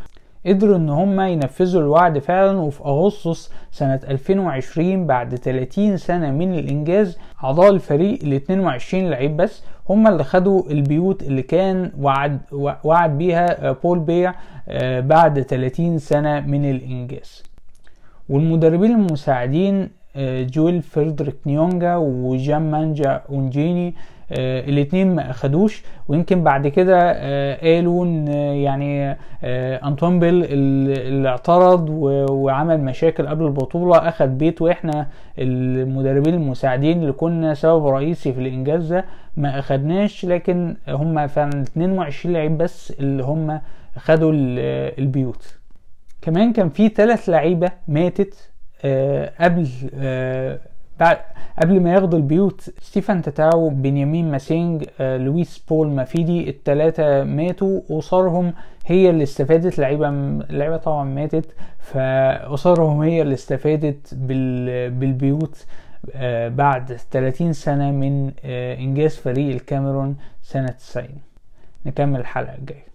قدروا 0.46 0.76
إن 0.76 0.88
هم 0.88 1.20
ينفذوا 1.20 1.80
الوعد 1.82 2.18
فعلا 2.18 2.59
وفي 2.59 2.80
أغسطس 2.85 3.50
سنة 3.70 4.00
2020 4.09 5.06
بعد 5.06 5.35
30 5.35 5.96
سنة 5.96 6.30
من 6.30 6.59
الإنجاز 6.59 7.18
أعضاء 7.44 7.70
الفريق 7.70 8.18
ال 8.22 8.32
22 8.32 9.11
لعيب 9.11 9.37
بس 9.37 9.62
هم 9.88 10.06
اللي 10.06 10.24
خدوا 10.24 10.70
البيوت 10.70 11.22
اللي 11.22 11.42
كان 11.42 11.92
وعد 12.00 12.38
وعد 12.85 13.18
بيها 13.18 13.72
بول 13.72 13.98
بيا 13.99 14.35
بعد 15.00 15.40
30 15.40 15.98
سنة 15.98 16.40
من 16.40 16.70
الإنجاز. 16.70 17.42
والمدربين 18.28 18.90
المساعدين 18.90 19.88
جويل 20.54 20.82
فيردريك 20.82 21.37
نيونجا 21.46 21.96
وجان 21.96 22.70
مانجا 22.70 23.22
أونجيني 23.30 23.94
آه 24.33 24.61
الاتنين 24.61 25.15
ما 25.15 25.31
أخدوش 25.31 25.83
ويمكن 26.09 26.45
بعد 26.45 26.69
كده 26.69 26.99
آه 27.17 27.75
قالوا 27.75 28.05
إن 28.05 28.29
يعني 28.57 29.17
آه 29.45 29.87
انطوان 29.87 30.19
بيل 30.21 30.45
اللي 30.45 31.29
اعترض 31.29 31.89
وعمل 32.31 32.81
مشاكل 32.81 33.27
قبل 33.29 33.45
البطولة 33.47 34.09
أخد 34.09 34.39
بيت 34.39 34.62
وإحنا 34.62 35.07
المدربين 35.39 36.35
المساعدين 36.35 37.01
اللي 37.01 37.12
كنا 37.12 37.55
سبب 37.55 37.87
رئيسي 37.87 38.33
في 38.33 38.41
الإنجاز 38.41 38.93
ده 38.93 39.05
ما 39.37 39.59
أخدناش 39.59 40.25
لكن 40.25 40.77
هم 40.89 41.27
فعلا 41.27 41.62
22 41.62 42.35
لعيب 42.35 42.59
بس 42.59 42.91
اللي 43.01 43.23
هم 43.25 43.61
خدوا 43.97 44.33
البيوت. 44.99 45.59
كمان 46.23 46.53
كان 46.53 46.69
في 46.69 46.89
ثلاث 46.89 47.29
لعيبة 47.29 47.71
ماتت 47.89 48.51
قبل 49.41 49.69
بعد 51.00 51.18
قبل 51.62 51.80
ما 51.80 51.92
ياخدوا 51.92 52.18
البيوت 52.18 52.61
ستيفان 52.61 53.22
تاتاو 53.22 53.68
بنيامين 53.68 54.30
ماسينج 54.30 54.85
آه، 55.00 55.16
لويس 55.16 55.59
بول 55.68 55.88
مافيدي 55.88 56.50
التلاتة 56.50 57.24
ماتوا. 57.24 57.80
وأسرهم 57.88 58.53
هي 58.87 59.11
اللي 59.11 59.22
استفادت. 59.22 59.78
لعيبة 59.78 60.09
اللعيبة 60.09 60.76
طبعا 60.76 61.04
ماتت. 61.04 61.54
فأسرهم 61.78 63.02
هي 63.02 63.22
اللي 63.22 63.35
استفادت 63.35 64.14
بال... 64.14 64.90
بالبيوت 64.90 65.66
آه، 66.14 66.48
بعد 66.48 66.96
30 67.11 67.52
سنة 67.52 67.90
من 67.90 68.32
آه، 68.44 68.74
إنجاز 68.78 69.16
فريق 69.16 69.54
الكاميرون 69.54 70.16
سنة 70.42 70.68
90 70.68 71.09
نكمل 71.87 72.20
الحلقة 72.20 72.54
الجاية. 72.54 72.86